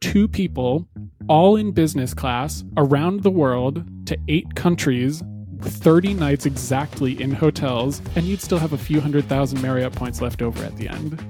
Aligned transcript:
two 0.00 0.28
people, 0.28 0.88
all 1.28 1.56
in 1.56 1.72
business 1.72 2.14
class, 2.14 2.64
around 2.76 3.22
the 3.22 3.30
world 3.30 3.84
to 4.06 4.16
eight 4.28 4.54
countries, 4.54 5.22
30 5.60 6.14
nights 6.14 6.46
exactly 6.46 7.20
in 7.20 7.32
hotels, 7.32 8.00
and 8.14 8.24
you'd 8.24 8.40
still 8.40 8.58
have 8.58 8.72
a 8.72 8.78
few 8.78 9.00
hundred 9.00 9.24
thousand 9.24 9.60
Marriott 9.60 9.92
points 9.92 10.20
left 10.20 10.40
over 10.40 10.64
at 10.64 10.76
the 10.76 10.88
end. 10.88 11.20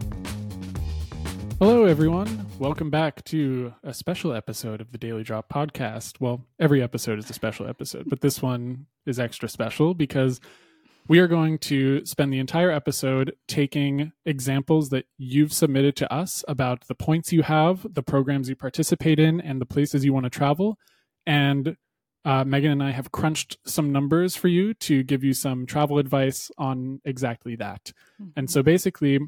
Hello, 1.58 1.84
everyone. 1.84 2.46
Welcome 2.58 2.90
back 2.90 3.24
to 3.24 3.74
a 3.82 3.94
special 3.94 4.32
episode 4.32 4.80
of 4.80 4.92
the 4.92 4.98
Daily 4.98 5.22
Drop 5.22 5.48
podcast. 5.48 6.20
Well, 6.20 6.44
every 6.60 6.82
episode 6.82 7.18
is 7.18 7.30
a 7.30 7.32
special 7.32 7.66
episode, 7.66 8.04
but 8.08 8.20
this 8.20 8.42
one 8.42 8.86
is 9.06 9.18
extra 9.18 9.48
special 9.48 9.94
because 9.94 10.40
we 11.08 11.18
are 11.18 11.26
going 11.26 11.58
to 11.58 12.04
spend 12.04 12.32
the 12.32 12.38
entire 12.38 12.70
episode 12.70 13.34
taking 13.48 14.12
examples 14.26 14.90
that 14.90 15.06
you've 15.16 15.54
submitted 15.54 15.96
to 15.96 16.12
us 16.12 16.44
about 16.46 16.86
the 16.86 16.94
points 16.94 17.32
you 17.32 17.42
have, 17.42 17.86
the 17.94 18.02
programs 18.02 18.50
you 18.50 18.54
participate 18.54 19.18
in, 19.18 19.40
and 19.40 19.58
the 19.58 19.66
places 19.66 20.04
you 20.04 20.12
want 20.12 20.24
to 20.24 20.30
travel. 20.30 20.78
And 21.26 21.76
uh, 22.26 22.44
Megan 22.44 22.72
and 22.72 22.82
I 22.82 22.90
have 22.90 23.10
crunched 23.10 23.56
some 23.64 23.90
numbers 23.90 24.36
for 24.36 24.48
you 24.48 24.74
to 24.74 25.02
give 25.02 25.24
you 25.24 25.32
some 25.32 25.64
travel 25.64 25.98
advice 25.98 26.50
on 26.58 27.00
exactly 27.06 27.56
that. 27.56 27.92
Mm-hmm. 28.20 28.30
And 28.36 28.50
so 28.50 28.62
basically, 28.62 29.18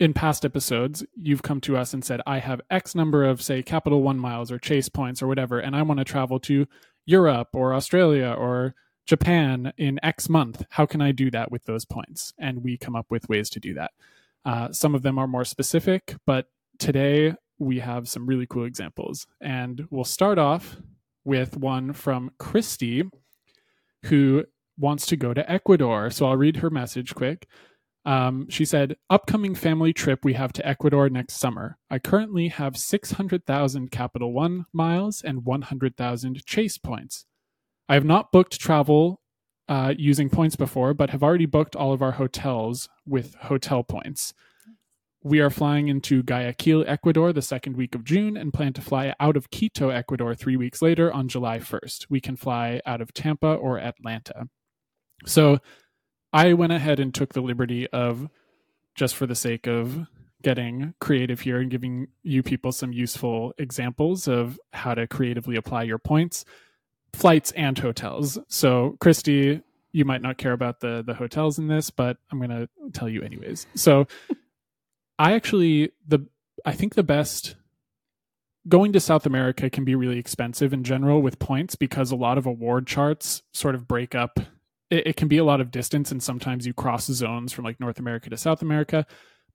in 0.00 0.14
past 0.14 0.44
episodes, 0.44 1.04
you've 1.14 1.42
come 1.42 1.60
to 1.62 1.76
us 1.76 1.92
and 1.92 2.02
said, 2.02 2.22
I 2.26 2.38
have 2.38 2.62
X 2.70 2.94
number 2.94 3.24
of, 3.24 3.42
say, 3.42 3.62
Capital 3.62 4.02
One 4.02 4.18
miles 4.18 4.50
or 4.50 4.58
Chase 4.58 4.88
points 4.88 5.20
or 5.20 5.26
whatever, 5.26 5.58
and 5.58 5.76
I 5.76 5.82
want 5.82 5.98
to 5.98 6.04
travel 6.04 6.40
to 6.40 6.66
Europe 7.04 7.48
or 7.52 7.74
Australia 7.74 8.34
or 8.38 8.74
Japan 9.08 9.72
in 9.78 9.98
X 10.02 10.28
month. 10.28 10.66
How 10.68 10.84
can 10.84 11.00
I 11.00 11.12
do 11.12 11.30
that 11.30 11.50
with 11.50 11.64
those 11.64 11.86
points? 11.86 12.34
And 12.38 12.62
we 12.62 12.76
come 12.76 12.94
up 12.94 13.06
with 13.08 13.28
ways 13.28 13.48
to 13.50 13.58
do 13.58 13.72
that. 13.72 13.92
Uh, 14.44 14.70
some 14.70 14.94
of 14.94 15.02
them 15.02 15.18
are 15.18 15.26
more 15.26 15.46
specific, 15.46 16.16
but 16.26 16.50
today 16.78 17.34
we 17.58 17.78
have 17.80 18.06
some 18.06 18.26
really 18.26 18.46
cool 18.46 18.66
examples. 18.66 19.26
And 19.40 19.88
we'll 19.90 20.04
start 20.04 20.38
off 20.38 20.76
with 21.24 21.56
one 21.56 21.94
from 21.94 22.32
Christy, 22.38 23.04
who 24.04 24.44
wants 24.78 25.06
to 25.06 25.16
go 25.16 25.32
to 25.32 25.50
Ecuador. 25.50 26.10
So 26.10 26.26
I'll 26.26 26.36
read 26.36 26.58
her 26.58 26.70
message 26.70 27.14
quick. 27.14 27.48
Um, 28.04 28.46
she 28.50 28.66
said, 28.66 28.96
Upcoming 29.08 29.54
family 29.54 29.94
trip 29.94 30.22
we 30.22 30.34
have 30.34 30.52
to 30.52 30.66
Ecuador 30.66 31.08
next 31.08 31.34
summer. 31.34 31.78
I 31.90 31.98
currently 31.98 32.48
have 32.48 32.76
600,000 32.76 33.90
Capital 33.90 34.34
One 34.34 34.66
miles 34.70 35.22
and 35.22 35.46
100,000 35.46 36.44
Chase 36.44 36.76
points. 36.76 37.24
I 37.88 37.94
have 37.94 38.04
not 38.04 38.32
booked 38.32 38.60
travel 38.60 39.20
uh, 39.68 39.94
using 39.96 40.30
points 40.30 40.56
before, 40.56 40.94
but 40.94 41.10
have 41.10 41.22
already 41.22 41.46
booked 41.46 41.76
all 41.76 41.92
of 41.92 42.02
our 42.02 42.12
hotels 42.12 42.88
with 43.06 43.34
hotel 43.34 43.82
points. 43.82 44.34
We 45.22 45.40
are 45.40 45.50
flying 45.50 45.88
into 45.88 46.22
Guayaquil, 46.22 46.84
Ecuador, 46.86 47.32
the 47.32 47.42
second 47.42 47.76
week 47.76 47.94
of 47.94 48.04
June, 48.04 48.36
and 48.36 48.52
plan 48.52 48.72
to 48.74 48.80
fly 48.80 49.14
out 49.18 49.36
of 49.36 49.50
Quito, 49.50 49.88
Ecuador, 49.88 50.34
three 50.34 50.56
weeks 50.56 50.80
later 50.80 51.12
on 51.12 51.28
July 51.28 51.58
1st. 51.58 52.06
We 52.08 52.20
can 52.20 52.36
fly 52.36 52.80
out 52.86 53.00
of 53.00 53.12
Tampa 53.12 53.54
or 53.54 53.78
Atlanta. 53.78 54.48
So 55.26 55.58
I 56.32 56.52
went 56.52 56.72
ahead 56.72 57.00
and 57.00 57.12
took 57.12 57.34
the 57.34 57.40
liberty 57.40 57.88
of, 57.88 58.28
just 58.94 59.16
for 59.16 59.26
the 59.26 59.34
sake 59.34 59.66
of 59.66 60.06
getting 60.40 60.94
creative 61.00 61.40
here 61.40 61.58
and 61.58 61.70
giving 61.70 62.06
you 62.22 62.42
people 62.44 62.70
some 62.70 62.92
useful 62.92 63.52
examples 63.58 64.28
of 64.28 64.58
how 64.72 64.94
to 64.94 65.08
creatively 65.08 65.56
apply 65.56 65.82
your 65.82 65.98
points 65.98 66.44
flights 67.12 67.52
and 67.52 67.78
hotels. 67.78 68.38
So, 68.48 68.96
Christy, 69.00 69.62
you 69.92 70.04
might 70.04 70.22
not 70.22 70.38
care 70.38 70.52
about 70.52 70.80
the 70.80 71.02
the 71.06 71.14
hotels 71.14 71.58
in 71.58 71.68
this, 71.68 71.90
but 71.90 72.16
I'm 72.30 72.38
going 72.38 72.50
to 72.50 72.68
tell 72.92 73.08
you 73.08 73.22
anyways. 73.22 73.66
So, 73.74 74.06
I 75.18 75.32
actually 75.32 75.92
the 76.06 76.26
I 76.64 76.72
think 76.72 76.94
the 76.94 77.02
best 77.02 77.56
going 78.68 78.92
to 78.92 79.00
South 79.00 79.26
America 79.26 79.70
can 79.70 79.84
be 79.84 79.94
really 79.94 80.18
expensive 80.18 80.72
in 80.72 80.84
general 80.84 81.22
with 81.22 81.38
points 81.38 81.74
because 81.74 82.10
a 82.10 82.16
lot 82.16 82.38
of 82.38 82.46
award 82.46 82.86
charts 82.86 83.42
sort 83.52 83.74
of 83.74 83.88
break 83.88 84.14
up. 84.14 84.38
It, 84.90 85.08
it 85.08 85.16
can 85.16 85.28
be 85.28 85.38
a 85.38 85.44
lot 85.44 85.60
of 85.60 85.70
distance, 85.70 86.10
and 86.10 86.22
sometimes 86.22 86.66
you 86.66 86.74
cross 86.74 87.06
zones 87.06 87.52
from 87.52 87.64
like 87.64 87.80
North 87.80 87.98
America 87.98 88.30
to 88.30 88.36
South 88.36 88.62
America. 88.62 89.06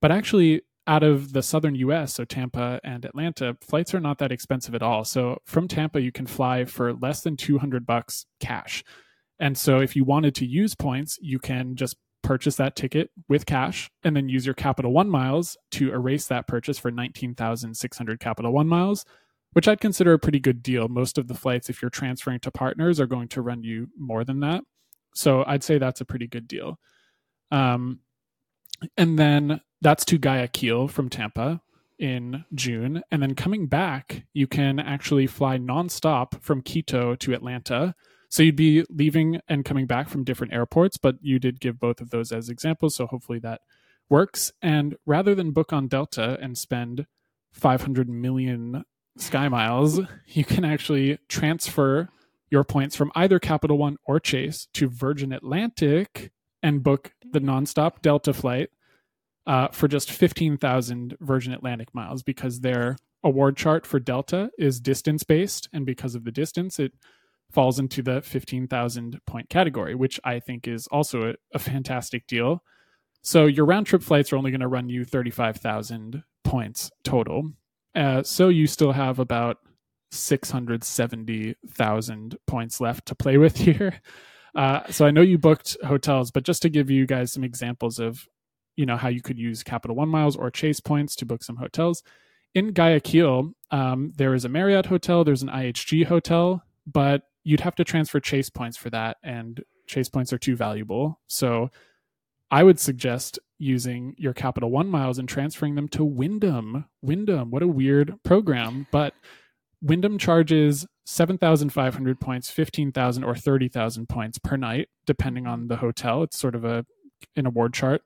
But 0.02 0.12
actually, 0.12 0.64
out 0.86 1.04
of 1.04 1.34
the 1.34 1.42
southern 1.42 1.76
US, 1.76 2.14
so 2.14 2.26
Tampa 2.26 2.80
and 2.84 3.06
Atlanta, 3.06 3.56
flights 3.62 3.94
are 3.94 4.00
not 4.00 4.18
that 4.18 4.32
expensive 4.32 4.76
at 4.76 4.84
all. 4.84 5.06
So 5.06 5.40
from 5.46 5.68
Tampa, 5.68 6.02
you 6.02 6.12
can 6.12 6.26
fly 6.26 6.66
for 6.66 6.94
less 6.94 7.22
than 7.22 7.38
200 7.38 7.86
bucks 7.86 8.26
cash. 8.40 8.84
And 9.40 9.58
so 9.58 9.80
if 9.80 9.96
you 9.96 10.04
wanted 10.04 10.36
to 10.36 10.46
use 10.46 10.76
points, 10.76 11.18
you 11.22 11.40
can 11.40 11.76
just 11.76 11.98
purchase 12.22 12.56
that 12.56 12.76
ticket 12.76 13.12
with 13.30 13.46
cash 13.46 13.90
and 14.04 14.16
then 14.16 14.30
use 14.30 14.46
your 14.46 14.56
Capital 14.56 14.92
One 14.92 15.10
miles 15.10 15.58
to 15.72 15.92
erase 15.92 16.28
that 16.28 16.48
purchase 16.48 16.78
for 16.78 16.92
19,600 16.92 18.20
Capital 18.20 18.52
One 18.52 18.68
miles, 18.68 19.06
which 19.54 19.68
I'd 19.68 19.82
consider 19.82 20.14
a 20.14 20.20
pretty 20.20 20.40
good 20.40 20.64
deal. 20.64 20.88
Most 20.88 21.18
of 21.18 21.28
the 21.28 21.34
flights, 21.34 21.70
if 21.70 21.82
you're 21.82 21.92
transferring 21.92 22.40
to 22.42 22.52
partners, 22.52 23.00
are 23.00 23.08
going 23.08 23.28
to 23.30 23.42
run 23.42 23.64
you 23.64 23.90
more 23.98 24.24
than 24.24 24.40
that. 24.42 24.64
So 25.16 25.44
I'd 25.46 25.64
say 25.64 25.78
that's 25.78 26.02
a 26.02 26.06
pretty 26.06 26.28
good 26.28 26.48
deal. 26.48 26.80
Um, 27.52 28.00
and 28.98 29.18
then 29.20 29.62
that's 29.82 30.06
to 30.06 30.18
Guayaquil 30.18 30.88
from 30.88 31.10
Tampa 31.10 31.62
in 32.00 32.46
June. 32.54 33.04
And 33.12 33.22
then 33.22 33.36
coming 33.36 33.68
back, 33.68 34.24
you 34.34 34.48
can 34.48 34.80
actually 34.80 35.28
fly 35.28 35.58
nonstop 35.58 36.42
from 36.42 36.62
Quito 36.62 37.16
to 37.16 37.34
Atlanta. 37.34 37.96
So 38.30 38.44
you'd 38.44 38.56
be 38.56 38.84
leaving 38.90 39.42
and 39.48 39.64
coming 39.64 39.86
back 39.86 40.10
from 40.10 40.24
different 40.24 40.54
airports, 40.54 40.98
but 40.98 41.16
you 41.22 41.38
did 41.40 41.60
give 41.60 41.80
both 41.80 42.02
of 42.02 42.10
those 42.10 42.32
as 42.32 42.50
examples. 42.50 42.96
So 42.96 43.06
hopefully 43.06 43.40
that 43.40 43.62
works. 44.10 44.52
And 44.62 44.96
rather 45.06 45.36
than 45.36 45.52
book 45.52 45.72
on 45.72 45.88
Delta 45.88 46.38
and 46.42 46.58
spend 46.58 47.06
500 47.52 48.10
million 48.10 48.84
sky 49.18 49.50
miles, 49.50 50.00
you 50.28 50.44
can 50.44 50.66
actually 50.66 51.20
transfer 51.30 52.10
your 52.50 52.64
points 52.64 52.96
from 52.96 53.12
either 53.16 53.40
Capital 53.40 53.78
One 53.78 53.98
or 54.06 54.20
Chase 54.20 54.68
to 54.74 54.88
Virgin 54.88 55.32
Atlantic 55.32 56.32
and 56.64 56.82
book 56.82 57.14
the 57.32 57.42
nonstop 57.42 58.02
Delta 58.02 58.34
flight 58.34 58.72
uh, 59.46 59.68
for 59.68 59.88
just 59.88 60.12
15,000 60.12 61.16
Virgin 61.20 61.54
Atlantic 61.54 61.94
miles 61.94 62.24
because 62.24 62.62
their 62.62 62.96
award 63.24 63.56
chart 63.58 63.86
for 63.86 64.00
Delta 64.00 64.50
is 64.58 64.80
distance 64.80 65.22
based. 65.24 65.70
And 65.74 65.86
because 65.86 66.16
of 66.16 66.24
the 66.24 66.32
distance, 66.32 66.80
it 66.80 66.94
falls 67.52 67.78
into 67.78 68.02
the 68.02 68.22
15,000 68.22 69.20
point 69.28 69.50
category, 69.50 69.94
which 69.96 70.18
I 70.24 70.40
think 70.40 70.66
is 70.68 70.88
also 70.88 71.32
a, 71.32 71.36
a 71.54 71.60
fantastic 71.60 72.26
deal. 72.26 72.64
So 73.22 73.46
your 73.46 73.66
round 73.66 73.86
trip 73.86 74.02
flights 74.02 74.34
are 74.34 74.38
only 74.38 74.50
going 74.52 74.62
to 74.62 74.68
run 74.68 74.90
you 74.90 75.06
35,000 75.06 76.24
points 76.44 76.90
total. 77.04 77.52
Uh, 77.96 78.24
so 78.24 78.50
you 78.50 78.66
still 78.68 78.92
have 78.92 79.20
about 79.20 79.60
670,000 80.12 82.38
points 82.48 82.82
left 82.82 83.06
to 83.08 83.16
play 83.16 83.38
with 83.38 83.58
here. 83.66 84.02
Uh, 84.56 84.82
so 84.90 85.06
I 85.06 85.12
know 85.12 85.22
you 85.22 85.38
booked 85.38 85.78
hotels, 85.84 86.32
but 86.32 86.44
just 86.44 86.62
to 86.62 86.70
give 86.70 86.90
you 86.90 87.06
guys 87.06 87.32
some 87.32 87.44
examples 87.44 88.00
of 88.00 88.28
you 88.76 88.86
know 88.86 88.98
how 88.98 89.08
you 89.08 89.22
could 89.22 89.38
use 89.38 89.64
Capital 89.64 89.96
One 89.96 90.10
miles 90.10 90.36
or 90.36 90.50
Chase 90.50 90.80
points 90.80 91.16
to 91.18 91.26
book 91.26 91.44
some 91.44 91.58
hotels. 91.58 92.04
In 92.56 92.72
Guayaquil, 92.72 93.54
um, 93.72 94.14
there 94.16 94.34
is 94.34 94.46
a 94.46 94.50
Marriott 94.50 94.86
hotel, 94.86 95.24
there's 95.24 95.42
an 95.42 95.50
IHG 95.50 96.06
hotel, 96.06 96.64
but 96.86 97.24
you'd 97.44 97.62
have 97.62 97.76
to 97.76 97.84
transfer 97.84 98.20
Chase 98.20 98.50
points 98.50 98.78
for 98.78 98.90
that, 98.92 99.18
and 99.24 99.64
Chase 99.88 100.10
points 100.10 100.32
are 100.34 100.38
too 100.38 100.56
valuable. 100.56 101.20
So 101.28 101.70
I 102.52 102.64
would 102.64 102.80
suggest 102.80 103.40
using 103.58 104.16
your 104.18 104.34
Capital 104.34 104.70
One 104.70 104.88
miles 104.88 105.18
and 105.18 105.28
transferring 105.28 105.76
them 105.76 105.88
to 105.90 106.04
Wyndham. 106.04 106.86
Wyndham, 107.02 107.50
what 107.50 107.64
a 107.64 107.68
weird 107.68 108.22
program, 108.24 108.88
but 108.92 109.14
Wyndham 109.84 110.18
charges 110.18 110.88
7,500 111.06 112.20
points, 112.20 112.50
15,000 112.50 113.24
or 113.24 113.36
30,000 113.36 114.08
points 114.08 114.40
per 114.40 114.56
night, 114.56 114.88
depending 115.06 115.46
on 115.46 115.68
the 115.68 115.76
hotel. 115.76 116.24
It's 116.24 116.40
sort 116.40 116.56
of 116.56 116.64
a 116.64 116.86
an 117.36 117.46
award 117.46 117.74
chart. 117.74 118.02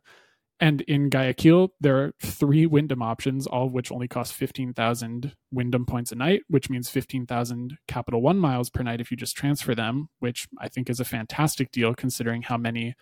And 0.59 0.81
in 0.81 1.09
Guayaquil, 1.09 1.69
there 1.79 1.97
are 1.97 2.13
three 2.19 2.65
Wyndham 2.65 3.03
options, 3.03 3.45
all 3.45 3.67
of 3.67 3.73
which 3.73 3.91
only 3.91 4.07
cost 4.07 4.33
15,000 4.33 5.35
Wyndham 5.51 5.85
points 5.85 6.11
a 6.11 6.15
night, 6.15 6.41
which 6.47 6.67
means 6.67 6.89
15,000 6.89 7.77
Capital 7.88 8.21
One 8.24 8.39
miles 8.39 8.71
per 8.71 8.81
night 8.81 9.00
if 9.00 9.12
you 9.12 9.18
just 9.18 9.38
transfer 9.38 9.75
them, 9.75 10.09
which 10.19 10.47
I 10.59 10.68
think 10.68 10.89
is 10.89 11.00
a 11.00 11.06
fantastic 11.06 11.71
deal 11.71 11.94
considering 11.94 12.41
how 12.41 12.57
many 12.57 12.95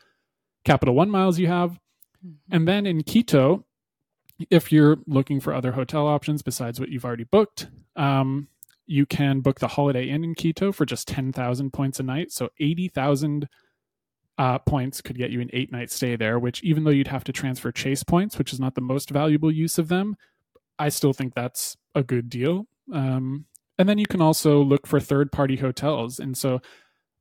Capital 0.66 0.95
One 0.95 1.10
miles 1.10 1.39
you 1.39 1.48
have. 1.48 1.80
Mm-hmm. 2.25 2.56
And 2.56 2.68
then 2.68 2.86
in 2.86 3.04
Quito, 3.04 3.66
if 4.50 4.74
you're 4.74 4.98
looking 5.07 5.39
for 5.39 5.54
other 5.54 5.72
hotel 5.72 6.07
options 6.07 6.42
besides 6.42 6.77
what 6.77 6.89
you've 6.89 7.06
already 7.06 7.24
booked, 7.24 7.68
um, 7.95 8.50
you 8.86 9.06
can 9.06 9.42
book 9.42 9.60
the 9.60 9.70
Holiday 9.70 10.10
Inn 10.10 10.24
in 10.24 10.36
Quito 10.36 10.72
for 10.72 10.86
just 10.86 11.08
10,000 11.08 11.72
points 11.72 12.00
a 12.00 12.04
night. 12.04 12.32
So 12.32 12.50
80,000 12.60 13.48
uh, 14.38 14.60
points 14.60 15.02
could 15.02 15.18
get 15.18 15.32
you 15.32 15.42
an 15.42 15.50
eight 15.54 15.72
night 15.72 15.90
stay 15.90 16.16
there, 16.16 16.38
which 16.38 16.62
even 16.64 16.84
though 16.84 16.92
you'd 16.92 17.08
have 17.08 17.24
to 17.24 17.32
transfer 17.32 17.72
chase 17.72 18.04
points, 18.04 18.38
which 18.38 18.54
is 18.54 18.60
not 18.60 18.76
the 18.76 18.82
most 18.82 19.10
valuable 19.10 19.52
use 19.52 19.78
of 19.78 19.88
them, 19.88 20.16
I 20.78 20.90
still 20.90 21.14
think 21.14 21.34
that's 21.34 21.78
a 21.94 22.04
good 22.04 22.30
deal. 22.30 22.68
Um, 22.94 23.46
and 23.78 23.88
then 23.88 23.98
you 23.98 24.06
can 24.06 24.22
also 24.22 24.62
look 24.62 24.88
for 24.88 25.00
third 25.00 25.32
party 25.32 25.58
hotels. 25.58 26.20
And 26.20 26.38
so 26.38 26.62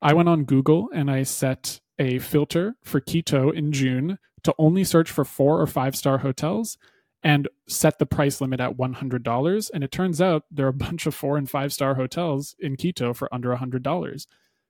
I 0.03 0.13
went 0.13 0.29
on 0.29 0.45
Google 0.45 0.89
and 0.93 1.11
I 1.11 1.23
set 1.23 1.81
a 1.99 2.19
filter 2.19 2.77
for 2.83 3.01
Quito 3.01 3.51
in 3.51 3.73
June 3.73 4.19
to 4.43 4.55
only 4.59 4.85
search 4.85 5.11
for 5.11 5.25
four 5.25 5.61
or 5.61 5.67
five 5.67 5.97
star 5.97 6.19
hotels. 6.19 6.77
And 7.25 7.49
set 7.67 7.99
the 7.99 8.07
price 8.07 8.41
limit 8.41 8.61
at 8.61 8.77
$100. 8.77 9.71
And 9.73 9.83
it 9.83 9.91
turns 9.91 10.21
out 10.21 10.45
there 10.51 10.67
are 10.67 10.69
a 10.69 10.75
bunch 10.75 11.07
of 11.07 11.15
four 11.15 11.37
and 11.39 11.51
five 11.51 11.73
star 11.73 11.95
hotels 11.95 12.55
in 12.61 12.77
Quito 12.77 13.15
for 13.15 13.35
under 13.35 13.57
$100, 13.57 14.27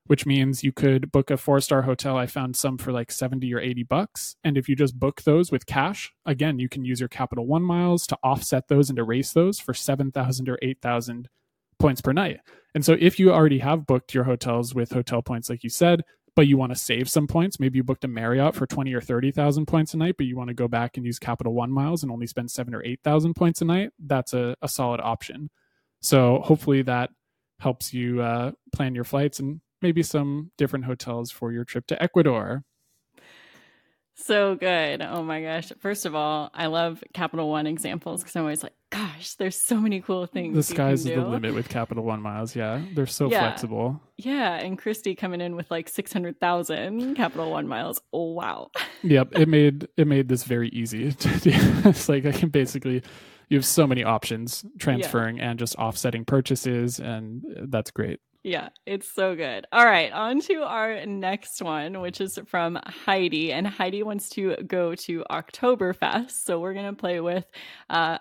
which 0.07 0.25
means 0.25 0.63
you 0.63 0.71
could 0.71 1.11
book 1.11 1.31
a 1.31 1.37
four 1.37 1.61
star 1.61 1.83
hotel. 1.83 2.17
I 2.17 2.27
found 2.27 2.57
some 2.57 2.79
for 2.79 2.93
like 2.93 3.11
70 3.11 3.53
or 3.53 3.59
80 3.59 3.83
bucks. 3.83 4.37
And 4.45 4.57
if 4.57 4.69
you 4.69 4.77
just 4.77 4.99
book 4.99 5.23
those 5.23 5.51
with 5.51 5.67
cash, 5.67 6.15
again, 6.25 6.61
you 6.61 6.69
can 6.69 6.85
use 6.85 7.01
your 7.01 7.09
Capital 7.09 7.47
One 7.47 7.63
miles 7.63 8.07
to 8.07 8.19
offset 8.23 8.69
those 8.69 8.89
and 8.89 8.99
erase 8.99 9.33
those 9.33 9.59
for 9.59 9.75
7,000 9.75 10.49
or 10.49 10.59
8,000 10.63 11.29
points 11.81 12.01
per 12.01 12.13
night. 12.13 12.41
And 12.77 12.85
so 12.85 12.97
if 12.99 13.19
you 13.19 13.33
already 13.33 13.59
have 13.59 13.87
booked 13.87 14.15
your 14.15 14.25
hotels 14.25 14.75
with 14.75 14.93
hotel 14.93 15.23
points, 15.23 15.51
like 15.51 15.65
you 15.65 15.71
said, 15.71 16.03
but 16.37 16.47
you 16.49 16.57
want 16.57 16.73
to 16.73 16.79
save 16.79 17.09
some 17.09 17.27
points. 17.27 17.61
Maybe 17.61 17.79
you 17.79 17.85
booked 17.85 18.05
a 18.05 18.09
Marriott 18.09 18.55
for 18.55 18.67
20 18.67 18.93
or 18.93 19.01
30,000 19.01 19.67
points 19.67 19.95
a 19.95 19.97
night, 19.97 20.17
but 20.17 20.27
you 20.27 20.37
want 20.37 20.49
to 20.49 20.55
go 20.55 20.69
back 20.69 20.97
and 20.97 21.07
use 21.07 21.19
Capital 21.19 21.55
One 21.55 21.71
miles 21.71 22.03
and 22.03 22.11
only 22.11 22.27
spend 22.27 22.51
seven 22.51 22.75
or 22.75 22.83
8,000 22.85 23.35
points 23.35 23.63
a 23.63 23.65
night. 23.65 23.91
That's 23.99 24.33
a, 24.33 24.57
a 24.61 24.69
solid 24.69 25.01
option. 25.01 25.51
So 26.03 26.41
hopefully 26.45 26.83
that 26.83 27.11
helps 27.61 27.95
you 27.95 28.21
uh, 28.21 28.53
plan 28.75 28.95
your 28.95 29.05
flights 29.05 29.39
and 29.39 29.61
maybe 29.81 30.03
some 30.03 30.51
different 30.59 30.85
hotels 30.87 31.31
for 31.31 31.53
your 31.53 31.65
trip 31.65 31.87
to 31.87 32.03
Ecuador. 32.03 32.65
So 34.17 34.55
good. 34.55 35.03
Oh 35.03 35.23
my 35.23 35.43
gosh. 35.43 35.73
First 35.81 36.07
of 36.07 36.15
all, 36.15 36.51
I 36.55 36.67
love 36.67 37.03
Capital 37.13 37.51
One 37.51 37.67
examples 37.67 38.23
because 38.23 38.37
I'm 38.37 38.43
always 38.43 38.63
like, 38.63 38.75
gosh, 38.91 39.35
there's 39.35 39.61
so 39.61 39.77
many 39.81 40.01
cool 40.01 40.27
things. 40.27 40.55
The 40.55 40.63
sky's 40.63 41.03
the 41.05 41.17
limit 41.17 41.55
with 41.55 41.69
Capital 41.69 42.05
One 42.05 42.23
miles. 42.23 42.55
Yeah. 42.55 42.81
They're 42.95 43.07
so 43.07 43.29
yeah. 43.29 43.41
flexible. 43.41 44.01
Yeah. 44.17 44.55
And 44.55 44.79
Christy 44.79 45.17
coming 45.17 45.41
in 45.41 45.57
with 45.57 45.69
like 45.71 45.89
600,000 45.89 47.17
Capital 47.17 47.51
One 47.51 47.67
miles. 47.67 48.01
Oh, 48.13 48.33
wow. 48.33 48.71
yep. 49.03 49.29
It 49.33 49.49
made, 49.49 49.89
it 49.97 50.07
made 50.07 50.29
this 50.29 50.45
very 50.45 50.69
easy 50.69 51.13
to 51.13 51.41
do. 51.41 51.53
it's 51.85 52.09
like 52.09 52.25
I 52.25 52.33
can 52.33 52.51
basically, 52.51 53.03
you 53.49 53.59
have 53.59 53.67
so 53.67 53.87
many 53.87 54.05
options 54.05 54.65
transferring 54.79 55.39
yeah. 55.39 55.51
and 55.51 55.59
just 55.59 55.75
offsetting 55.75 56.25
purchases. 56.25 57.01
And 57.01 57.45
uh, 57.45 57.63
that's 57.69 57.91
great. 57.91 58.21
Yeah, 58.45 58.69
it's 58.85 59.11
so 59.11 59.35
good. 59.35 59.67
All 59.73 59.87
right, 59.87 60.13
on 60.13 60.39
to 60.43 60.65
our 60.65 61.07
next 61.07 61.63
one, 61.63 62.03
which 62.03 62.21
is 62.21 62.39
from 62.47 62.79
Heidi. 62.85 63.53
And 63.53 63.67
Heidi 63.67 64.03
wants 64.03 64.29
to 64.31 64.57
go 64.67 64.95
to 64.97 65.25
Oktoberfest. 65.31 66.33
So 66.45 66.61
we're 66.61 66.75
going 66.75 66.95
to 66.95 67.01
play 67.01 67.21
with 67.21 67.47
uh, 67.89 68.19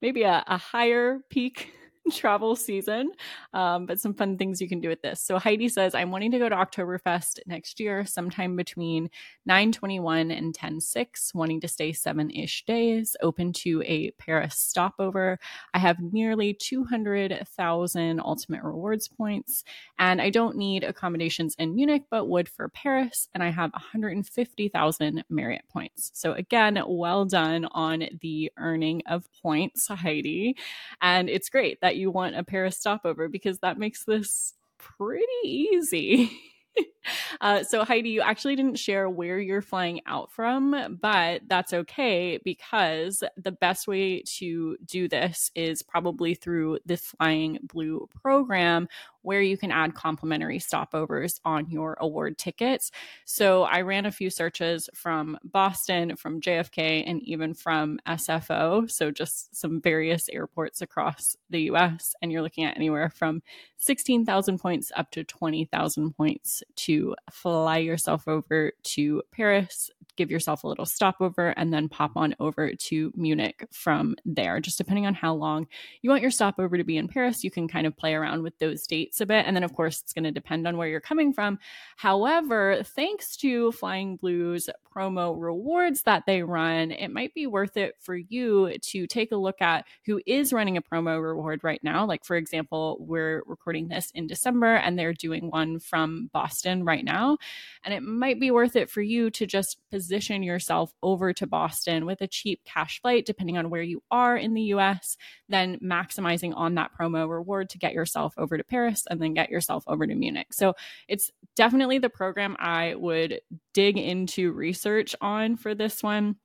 maybe 0.00 0.22
a, 0.22 0.44
a 0.46 0.56
higher 0.58 1.18
peak 1.28 1.72
travel 2.12 2.56
season, 2.56 3.12
um, 3.52 3.86
but 3.86 4.00
some 4.00 4.14
fun 4.14 4.36
things 4.36 4.60
you 4.60 4.68
can 4.68 4.80
do 4.80 4.88
with 4.88 5.02
this. 5.02 5.20
So 5.20 5.38
Heidi 5.38 5.68
says, 5.68 5.94
I'm 5.94 6.10
wanting 6.10 6.30
to 6.32 6.38
go 6.38 6.48
to 6.48 6.56
Oktoberfest 6.56 7.40
next 7.46 7.80
year, 7.80 8.04
sometime 8.04 8.56
between 8.56 9.10
921 9.46 10.30
and 10.30 10.54
106, 10.54 11.34
wanting 11.34 11.60
to 11.60 11.68
stay 11.68 11.92
seven 11.92 12.30
ish 12.30 12.64
days, 12.64 13.16
open 13.22 13.52
to 13.52 13.82
a 13.86 14.10
Paris 14.12 14.58
stopover. 14.58 15.38
I 15.72 15.78
have 15.78 16.00
nearly 16.00 16.54
200,000 16.54 18.20
ultimate 18.20 18.62
rewards 18.62 19.08
points, 19.08 19.64
and 19.98 20.20
I 20.20 20.30
don't 20.30 20.56
need 20.56 20.84
accommodations 20.84 21.54
in 21.58 21.74
Munich, 21.74 22.04
but 22.10 22.28
would 22.28 22.48
for 22.48 22.68
Paris, 22.68 23.28
and 23.34 23.42
I 23.42 23.50
have 23.50 23.72
150,000 23.72 25.24
Marriott 25.28 25.64
points. 25.72 26.10
So 26.14 26.32
again, 26.32 26.82
well 26.86 27.24
done 27.24 27.66
on 27.72 28.04
the 28.20 28.52
earning 28.58 29.02
of 29.06 29.26
points, 29.42 29.88
Heidi. 29.88 30.56
And 31.00 31.28
it's 31.28 31.48
great 31.48 31.80
that 31.80 31.93
you 31.96 32.10
want 32.10 32.36
a 32.36 32.44
Paris 32.44 32.78
stopover 32.78 33.28
because 33.28 33.58
that 33.60 33.78
makes 33.78 34.04
this 34.04 34.54
pretty 34.78 35.24
easy. 35.44 36.30
uh, 37.40 37.62
so, 37.62 37.84
Heidi, 37.84 38.10
you 38.10 38.20
actually 38.20 38.56
didn't 38.56 38.78
share 38.78 39.08
where 39.08 39.38
you're 39.38 39.62
flying 39.62 40.00
out 40.06 40.30
from, 40.30 40.98
but 41.00 41.42
that's 41.46 41.72
okay 41.72 42.38
because 42.44 43.22
the 43.36 43.52
best 43.52 43.86
way 43.86 44.22
to 44.22 44.76
do 44.84 45.08
this 45.08 45.50
is 45.54 45.82
probably 45.82 46.34
through 46.34 46.78
the 46.86 46.96
Flying 46.96 47.58
Blue 47.62 48.08
program, 48.22 48.88
where 49.24 49.40
you 49.40 49.56
can 49.56 49.70
add 49.70 49.94
complimentary 49.94 50.58
stopovers 50.58 51.40
on 51.44 51.70
your 51.70 51.96
award 52.00 52.36
tickets. 52.36 52.90
So 53.24 53.62
I 53.62 53.80
ran 53.80 54.04
a 54.04 54.12
few 54.12 54.28
searches 54.28 54.90
from 54.94 55.38
Boston, 55.44 56.14
from 56.16 56.42
JFK, 56.42 57.04
and 57.06 57.22
even 57.22 57.54
from 57.54 57.98
SFO. 58.06 58.90
So 58.90 59.10
just 59.10 59.56
some 59.56 59.80
various 59.80 60.28
airports 60.28 60.82
across 60.82 61.36
the 61.48 61.62
US. 61.70 62.14
And 62.20 62.30
you're 62.30 62.42
looking 62.42 62.64
at 62.64 62.76
anywhere 62.76 63.08
from 63.08 63.42
16,000 63.78 64.58
points 64.58 64.92
up 64.94 65.10
to 65.12 65.24
20,000 65.24 66.12
points 66.16 66.62
to 66.76 66.93
fly 67.30 67.78
yourself 67.78 68.26
over 68.28 68.72
to 68.82 69.22
Paris, 69.32 69.90
give 70.16 70.30
yourself 70.30 70.64
a 70.64 70.68
little 70.68 70.86
stopover, 70.86 71.50
and 71.56 71.72
then 71.72 71.88
pop 71.88 72.12
on 72.16 72.34
over 72.40 72.72
to 72.74 73.12
Munich 73.16 73.66
from 73.72 74.16
there. 74.24 74.60
Just 74.60 74.78
depending 74.78 75.06
on 75.06 75.14
how 75.14 75.34
long 75.34 75.66
you 76.02 76.10
want 76.10 76.22
your 76.22 76.30
stopover 76.30 76.76
to 76.76 76.84
be 76.84 76.96
in 76.96 77.08
Paris, 77.08 77.44
you 77.44 77.50
can 77.50 77.68
kind 77.68 77.86
of 77.86 77.96
play 77.96 78.14
around 78.14 78.42
with 78.42 78.58
those 78.58 78.86
dates 78.86 79.20
a 79.20 79.26
bit. 79.26 79.46
And 79.46 79.56
then, 79.56 79.64
of 79.64 79.74
course, 79.74 80.00
it's 80.00 80.12
going 80.12 80.24
to 80.24 80.30
depend 80.30 80.66
on 80.66 80.76
where 80.76 80.88
you're 80.88 81.00
coming 81.00 81.32
from. 81.32 81.58
However, 81.96 82.82
thanks 82.84 83.36
to 83.38 83.72
Flying 83.72 84.16
Blue's 84.16 84.68
promo 84.94 85.34
rewards 85.36 86.02
that 86.02 86.24
they 86.26 86.42
run, 86.42 86.92
it 86.92 87.08
might 87.08 87.34
be 87.34 87.46
worth 87.46 87.76
it 87.76 87.96
for 88.00 88.16
you 88.16 88.78
to 88.80 89.06
take 89.08 89.32
a 89.32 89.36
look 89.36 89.60
at 89.60 89.84
who 90.06 90.20
is 90.24 90.52
running 90.52 90.76
a 90.76 90.82
promo 90.82 91.20
reward 91.20 91.64
right 91.64 91.82
now. 91.82 92.06
Like, 92.06 92.24
for 92.24 92.36
example, 92.36 92.96
we're 93.00 93.42
recording 93.46 93.88
this 93.88 94.12
in 94.14 94.28
December 94.28 94.76
and 94.76 94.96
they're 94.96 95.12
doing 95.12 95.50
one 95.50 95.80
from 95.80 96.30
Boston 96.32 96.84
right 96.84 97.04
now. 97.04 97.38
And 97.84 97.92
it 97.92 98.02
might 98.02 98.38
be 98.38 98.52
worth 98.52 98.76
it 98.76 98.88
for 98.88 99.02
you 99.02 99.30
to 99.30 99.46
just 99.46 99.78
position 99.90 100.03
yourself 100.10 100.92
over 101.02 101.32
to 101.32 101.46
Boston 101.46 102.06
with 102.06 102.20
a 102.20 102.26
cheap 102.26 102.60
cash 102.64 103.00
flight, 103.00 103.26
depending 103.26 103.58
on 103.58 103.70
where 103.70 103.82
you 103.82 104.02
are 104.10 104.36
in 104.36 104.54
the 104.54 104.62
US, 104.74 105.16
then 105.48 105.78
maximizing 105.80 106.52
on 106.56 106.74
that 106.74 106.90
promo 106.98 107.28
reward 107.28 107.70
to 107.70 107.78
get 107.78 107.92
yourself 107.92 108.34
over 108.38 108.56
to 108.56 108.64
Paris 108.64 109.04
and 109.10 109.20
then 109.20 109.34
get 109.34 109.50
yourself 109.50 109.84
over 109.86 110.06
to 110.06 110.14
Munich. 110.14 110.52
So 110.52 110.74
it's 111.08 111.30
definitely 111.56 111.98
the 111.98 112.10
program 112.10 112.56
I 112.58 112.94
would 112.94 113.40
dig 113.72 113.98
into 113.98 114.52
research 114.52 115.14
on 115.20 115.56
for 115.56 115.74
this 115.74 116.02
one 116.02 116.36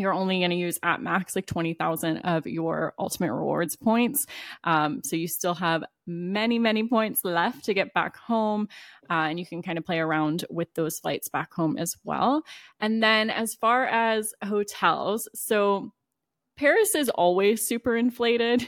you're 0.00 0.12
only 0.12 0.38
going 0.38 0.50
to 0.50 0.56
use 0.56 0.78
at 0.82 1.02
max 1.02 1.36
like 1.36 1.46
20,000 1.46 2.18
of 2.18 2.46
your 2.46 2.94
ultimate 2.98 3.32
rewards 3.32 3.76
points. 3.76 4.26
Um, 4.64 5.02
so 5.04 5.16
you 5.16 5.28
still 5.28 5.54
have 5.54 5.84
many, 6.06 6.58
many 6.58 6.86
points 6.86 7.24
left 7.24 7.64
to 7.66 7.74
get 7.74 7.94
back 7.94 8.16
home. 8.16 8.68
Uh, 9.08 9.28
and 9.28 9.38
you 9.38 9.46
can 9.46 9.62
kind 9.62 9.78
of 9.78 9.84
play 9.84 9.98
around 9.98 10.44
with 10.50 10.72
those 10.74 10.98
flights 10.98 11.28
back 11.28 11.52
home 11.52 11.76
as 11.76 11.96
well. 12.04 12.42
And 12.80 13.02
then 13.02 13.30
as 13.30 13.54
far 13.54 13.86
as 13.86 14.34
hotels, 14.44 15.28
so 15.34 15.92
Paris 16.56 16.94
is 16.94 17.08
always 17.10 17.66
super 17.66 17.96
inflated. 17.96 18.66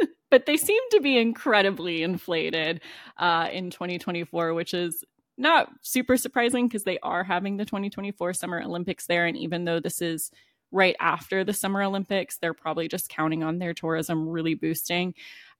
but 0.30 0.46
they 0.46 0.56
seem 0.56 0.82
to 0.90 1.00
be 1.00 1.18
incredibly 1.18 2.02
inflated 2.02 2.80
uh, 3.18 3.48
in 3.52 3.70
2024, 3.70 4.54
which 4.54 4.74
is 4.74 5.04
not 5.36 5.68
super 5.82 6.16
surprising 6.16 6.68
because 6.68 6.84
they 6.84 6.98
are 7.00 7.24
having 7.24 7.56
the 7.56 7.64
2024 7.64 8.34
Summer 8.34 8.62
Olympics 8.62 9.06
there. 9.06 9.26
And 9.26 9.36
even 9.36 9.64
though 9.64 9.80
this 9.80 10.00
is 10.00 10.30
right 10.74 10.96
after 11.00 11.44
the 11.44 11.52
Summer 11.52 11.82
Olympics, 11.82 12.36
they're 12.36 12.52
probably 12.52 12.88
just 12.88 13.08
counting 13.08 13.44
on 13.44 13.58
their 13.58 13.72
tourism 13.72 14.28
really 14.28 14.54
boosting. 14.54 15.14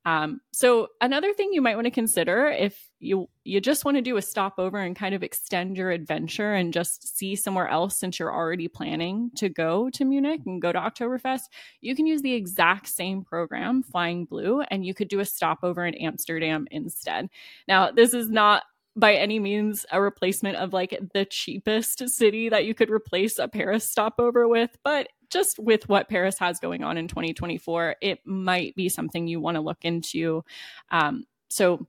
Um, 0.06 0.40
so 0.52 0.88
another 1.00 1.33
thing 1.33 1.54
you 1.54 1.62
might 1.62 1.76
want 1.76 1.87
to 1.87 1.90
consider 1.90 2.49
if 2.49 2.90
you 2.99 3.26
you 3.44 3.59
just 3.59 3.87
want 3.87 3.97
to 3.97 4.02
do 4.02 4.18
a 4.18 4.23
stopover 4.23 4.78
and 4.78 4.94
kind 4.94 5.14
of 5.14 5.23
extend 5.23 5.78
your 5.78 5.90
adventure 5.90 6.52
and 6.52 6.75
just 6.75 7.16
see 7.16 7.37
somewhere 7.37 7.68
else 7.68 7.99
since 7.99 8.18
you're 8.18 8.35
already 8.35 8.68
planning 8.68 9.30
to 9.37 9.49
go 9.49 9.88
to 9.90 10.04
Munich 10.04 10.40
and 10.44 10.61
go 10.61 10.73
to 10.73 10.78
Oktoberfest, 10.78 11.44
you 11.80 11.97
can 11.97 12.06
use 12.06 12.21
the 12.21 12.35
exact 12.35 12.88
same 12.88 13.25
program, 13.25 13.83
Flying 13.83 14.26
Blue, 14.26 14.61
and 14.62 14.85
you 14.85 14.92
could 14.94 15.09
do 15.09 15.21
a 15.21 15.25
stopover 15.25 15.87
in 15.87 15.94
Amsterdam 15.94 16.66
instead. 16.71 17.30
Now, 17.66 17.90
this 17.90 18.12
is 18.12 18.28
not 18.28 18.64
by 18.97 19.15
any 19.15 19.39
means 19.39 19.85
a 19.91 20.01
replacement 20.01 20.57
of 20.57 20.73
like 20.73 20.99
the 21.15 21.25
cheapest 21.25 22.09
city 22.09 22.49
that 22.49 22.65
you 22.65 22.75
could 22.75 22.91
replace 22.91 23.39
a 23.39 23.49
Paris 23.49 23.91
stopover 23.91 24.47
with, 24.47 24.77
but 24.85 25.09
just 25.31 25.59
with 25.59 25.89
what 25.89 26.09
Paris 26.09 26.39
has 26.39 26.61
going 26.61 26.85
on 26.85 26.97
in 26.97 27.09
2024, 27.09 27.97
it 28.01 28.21
might 28.25 28.75
be 28.77 28.89
something 28.89 29.27
you 29.27 29.41
want 29.41 29.57
to 29.57 29.61
look 29.61 29.85
into. 29.85 30.45
Um, 30.91 31.25
so 31.49 31.87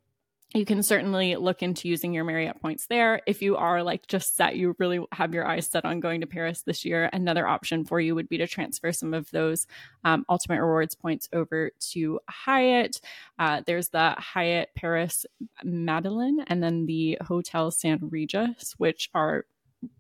you 0.55 0.65
can 0.65 0.81
certainly 0.81 1.35
look 1.35 1.61
into 1.61 1.89
using 1.89 2.13
your 2.13 2.23
Marriott 2.23 2.61
points 2.61 2.87
there. 2.87 3.21
If 3.27 3.41
you 3.41 3.57
are 3.57 3.83
like 3.83 4.07
just 4.07 4.37
set, 4.37 4.55
you 4.55 4.75
really 4.79 5.05
have 5.11 5.33
your 5.33 5.45
eyes 5.45 5.67
set 5.67 5.83
on 5.83 5.99
going 5.99 6.21
to 6.21 6.27
Paris 6.27 6.61
this 6.61 6.85
year, 6.85 7.09
another 7.11 7.45
option 7.45 7.83
for 7.83 7.99
you 7.99 8.15
would 8.15 8.29
be 8.29 8.37
to 8.37 8.47
transfer 8.47 8.91
some 8.93 9.13
of 9.13 9.29
those 9.31 9.67
um, 10.05 10.25
Ultimate 10.29 10.61
Rewards 10.61 10.95
points 10.95 11.27
over 11.33 11.71
to 11.91 12.19
Hyatt. 12.29 13.01
Uh, 13.37 13.61
there's 13.65 13.89
the 13.89 14.15
Hyatt 14.17 14.69
Paris 14.75 15.25
Madeleine 15.63 16.39
and 16.47 16.63
then 16.63 16.85
the 16.85 17.17
Hotel 17.21 17.69
San 17.69 17.99
Regis, 18.09 18.75
which 18.77 19.09
are 19.13 19.45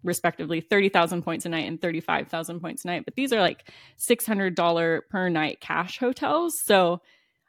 respectively 0.03 0.61
30,000 0.61 1.21
points 1.21 1.45
a 1.45 1.49
night 1.49 1.67
and 1.67 1.81
35,000 1.81 2.59
points 2.59 2.85
a 2.85 2.87
night. 2.87 3.05
But 3.05 3.15
these 3.15 3.33
are 3.33 3.41
like 3.41 3.69
$600 3.99 5.01
per 5.09 5.29
night 5.29 5.59
cash 5.59 5.99
hotels. 5.99 6.59
So 6.59 7.01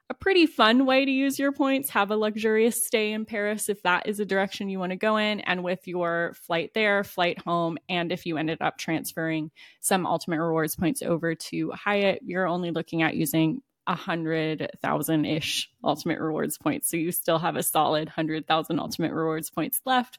a 0.08 0.14
pretty 0.14 0.46
fun 0.46 0.86
way 0.86 1.04
to 1.04 1.10
use 1.10 1.38
your 1.38 1.52
points. 1.52 1.90
Have 1.90 2.10
a 2.10 2.16
luxurious 2.16 2.86
stay 2.86 3.12
in 3.12 3.24
Paris 3.24 3.68
if 3.68 3.82
that 3.82 4.06
is 4.06 4.20
a 4.20 4.24
direction 4.24 4.68
you 4.68 4.78
want 4.78 4.90
to 4.90 4.96
go 4.96 5.16
in. 5.16 5.40
And 5.40 5.64
with 5.64 5.86
your 5.88 6.34
flight 6.46 6.72
there, 6.74 7.02
flight 7.02 7.42
home, 7.42 7.76
and 7.88 8.12
if 8.12 8.24
you 8.24 8.36
ended 8.36 8.58
up 8.60 8.78
transferring 8.78 9.50
some 9.80 10.06
Ultimate 10.06 10.40
Rewards 10.40 10.76
points 10.76 11.02
over 11.02 11.34
to 11.34 11.72
Hyatt, 11.72 12.20
you're 12.24 12.46
only 12.46 12.70
looking 12.70 13.02
at 13.02 13.16
using 13.16 13.62
a 13.88 13.94
hundred 13.94 14.70
thousand 14.82 15.24
ish 15.24 15.70
Ultimate 15.82 16.20
Rewards 16.20 16.58
points. 16.58 16.88
So 16.88 16.96
you 16.96 17.12
still 17.12 17.38
have 17.38 17.56
a 17.56 17.62
solid 17.62 18.08
hundred 18.08 18.46
thousand 18.46 18.78
Ultimate 18.78 19.12
Rewards 19.12 19.50
points 19.50 19.80
left 19.84 20.18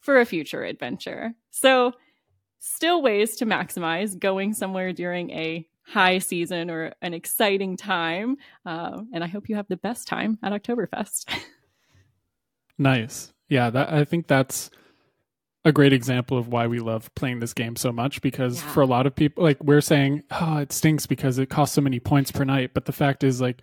for 0.00 0.20
a 0.20 0.24
future 0.24 0.62
adventure. 0.62 1.34
So, 1.50 1.92
still 2.58 3.02
ways 3.02 3.36
to 3.36 3.46
maximize 3.46 4.18
going 4.18 4.54
somewhere 4.54 4.92
during 4.92 5.30
a 5.30 5.68
high 5.86 6.18
season 6.18 6.70
or 6.70 6.92
an 7.00 7.14
exciting 7.14 7.76
time. 7.76 8.36
Uh, 8.64 9.02
and 9.12 9.22
I 9.22 9.28
hope 9.28 9.48
you 9.48 9.56
have 9.56 9.68
the 9.68 9.76
best 9.76 10.08
time 10.08 10.38
at 10.42 10.52
Oktoberfest. 10.52 11.32
nice. 12.78 13.32
Yeah, 13.48 13.70
that, 13.70 13.92
I 13.92 14.04
think 14.04 14.26
that's 14.26 14.70
a 15.64 15.72
great 15.72 15.92
example 15.92 16.38
of 16.38 16.48
why 16.48 16.66
we 16.66 16.80
love 16.80 17.12
playing 17.14 17.40
this 17.40 17.52
game 17.52 17.76
so 17.76 17.92
much 17.92 18.20
because 18.20 18.62
yeah. 18.62 18.72
for 18.72 18.82
a 18.82 18.86
lot 18.86 19.06
of 19.06 19.14
people, 19.14 19.44
like 19.44 19.62
we're 19.62 19.80
saying, 19.80 20.22
oh, 20.30 20.58
it 20.58 20.72
stinks 20.72 21.06
because 21.06 21.38
it 21.38 21.50
costs 21.50 21.74
so 21.74 21.80
many 21.80 22.00
points 22.00 22.32
per 22.32 22.44
night. 22.44 22.72
But 22.74 22.84
the 22.84 22.92
fact 22.92 23.22
is, 23.22 23.40
like, 23.40 23.62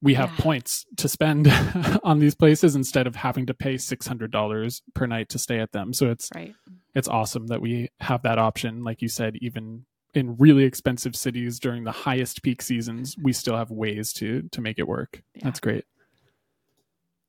we 0.00 0.14
have 0.14 0.30
yeah. 0.38 0.42
points 0.42 0.86
to 0.96 1.08
spend 1.08 1.48
on 2.02 2.18
these 2.18 2.34
places 2.34 2.76
instead 2.76 3.06
of 3.06 3.16
having 3.16 3.46
to 3.46 3.54
pay 3.54 3.74
$600 3.74 4.82
per 4.94 5.06
night 5.06 5.28
to 5.30 5.38
stay 5.38 5.58
at 5.58 5.72
them. 5.72 5.92
So 5.92 6.10
it's, 6.10 6.30
right. 6.34 6.54
it's 6.94 7.08
awesome 7.08 7.48
that 7.48 7.60
we 7.60 7.88
have 8.00 8.22
that 8.22 8.38
option. 8.38 8.84
Like 8.84 9.02
you 9.02 9.08
said, 9.08 9.36
even 9.40 9.84
in 10.14 10.36
really 10.36 10.64
expensive 10.64 11.14
cities 11.14 11.58
during 11.58 11.84
the 11.84 11.92
highest 11.92 12.42
peak 12.42 12.62
seasons, 12.62 13.16
we 13.22 13.32
still 13.32 13.56
have 13.56 13.70
ways 13.70 14.12
to 14.14 14.48
to 14.52 14.60
make 14.60 14.78
it 14.78 14.88
work. 14.88 15.22
Yeah. 15.34 15.44
That's 15.44 15.60
great. 15.60 15.84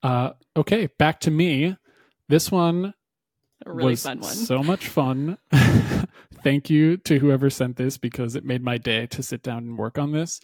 Uh, 0.01 0.31
okay, 0.55 0.87
back 0.97 1.19
to 1.21 1.31
me. 1.31 1.75
This 2.29 2.51
one 2.51 2.93
a 3.65 3.71
really 3.71 3.91
was 3.91 4.03
fun 4.03 4.19
one. 4.19 4.33
So 4.33 4.63
much 4.63 4.87
fun. 4.87 5.37
Thank 6.43 6.69
you 6.69 6.97
to 6.97 7.19
whoever 7.19 7.49
sent 7.49 7.75
this 7.75 7.97
because 7.97 8.35
it 8.35 8.45
made 8.45 8.63
my 8.63 8.77
day 8.77 9.07
to 9.07 9.21
sit 9.21 9.43
down 9.43 9.59
and 9.59 9.77
work 9.77 9.97
on 9.97 10.11
this. 10.13 10.39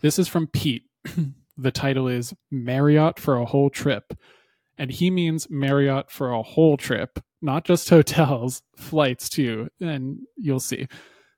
This 0.00 0.18
is 0.18 0.28
from 0.28 0.46
Pete. 0.46 0.84
the 1.56 1.72
title 1.72 2.06
is 2.06 2.32
Marriott 2.50 3.18
for 3.18 3.36
a 3.36 3.44
whole 3.44 3.70
trip. 3.70 4.16
And 4.78 4.90
he 4.90 5.10
means 5.10 5.50
Marriott 5.50 6.10
for 6.10 6.32
a 6.32 6.42
whole 6.42 6.76
trip, 6.76 7.18
not 7.40 7.64
just 7.64 7.90
hotels, 7.90 8.62
flights 8.76 9.28
too. 9.28 9.68
And 9.80 10.20
you'll 10.36 10.60
see. 10.60 10.86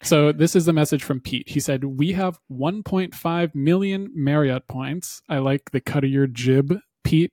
So 0.04 0.32
this 0.32 0.54
is 0.54 0.66
the 0.66 0.72
message 0.74 1.02
from 1.02 1.20
Pete. 1.20 1.48
He 1.48 1.60
said, 1.60 1.82
"We 1.82 2.12
have 2.12 2.38
1.5 2.48 3.54
million 3.54 4.10
Marriott 4.14 4.68
points. 4.68 5.22
I 5.30 5.38
like 5.38 5.70
the 5.70 5.80
cut 5.80 6.04
of 6.04 6.10
your 6.10 6.26
jib, 6.26 6.78
Pete. 7.04 7.32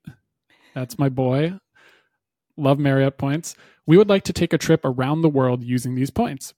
That's 0.73 0.97
my 0.97 1.09
boy. 1.09 1.59
Love 2.55 2.79
Marriott 2.79 3.17
points. 3.17 3.55
We 3.85 3.97
would 3.97 4.07
like 4.07 4.23
to 4.23 4.33
take 4.33 4.53
a 4.53 4.57
trip 4.57 4.81
around 4.85 5.21
the 5.21 5.29
world 5.29 5.63
using 5.63 5.95
these 5.95 6.11
points. 6.11 6.53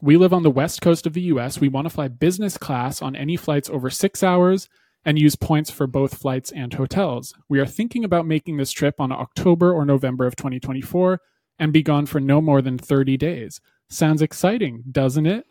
We 0.00 0.16
live 0.16 0.32
on 0.32 0.44
the 0.44 0.50
west 0.50 0.82
coast 0.82 1.04
of 1.04 1.14
the 1.14 1.22
US. 1.22 1.60
We 1.60 1.68
want 1.68 1.86
to 1.86 1.90
fly 1.90 2.06
business 2.06 2.56
class 2.56 3.02
on 3.02 3.16
any 3.16 3.36
flights 3.36 3.68
over 3.68 3.90
6 3.90 4.22
hours." 4.22 4.68
and 5.06 5.20
use 5.20 5.36
points 5.36 5.70
for 5.70 5.86
both 5.86 6.18
flights 6.18 6.50
and 6.50 6.74
hotels. 6.74 7.32
We 7.48 7.60
are 7.60 7.66
thinking 7.66 8.02
about 8.02 8.26
making 8.26 8.56
this 8.56 8.72
trip 8.72 9.00
on 9.00 9.12
October 9.12 9.72
or 9.72 9.84
November 9.84 10.26
of 10.26 10.34
2024 10.34 11.20
and 11.60 11.72
be 11.72 11.80
gone 11.80 12.06
for 12.06 12.18
no 12.18 12.40
more 12.40 12.60
than 12.60 12.76
30 12.76 13.16
days. 13.16 13.60
Sounds 13.88 14.20
exciting, 14.20 14.82
doesn't 14.90 15.26
it? 15.26 15.46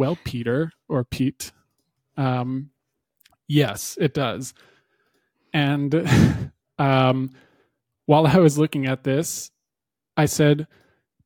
Well, 0.00 0.16
Peter 0.24 0.72
or 0.88 1.04
Pete. 1.04 1.52
Um, 2.16 2.70
yes, 3.46 3.98
it 4.00 4.14
does. 4.14 4.54
And 5.52 5.94
um, 6.78 7.32
while 8.06 8.26
I 8.26 8.38
was 8.38 8.56
looking 8.56 8.86
at 8.86 9.04
this, 9.04 9.50
I 10.16 10.24
said, 10.24 10.66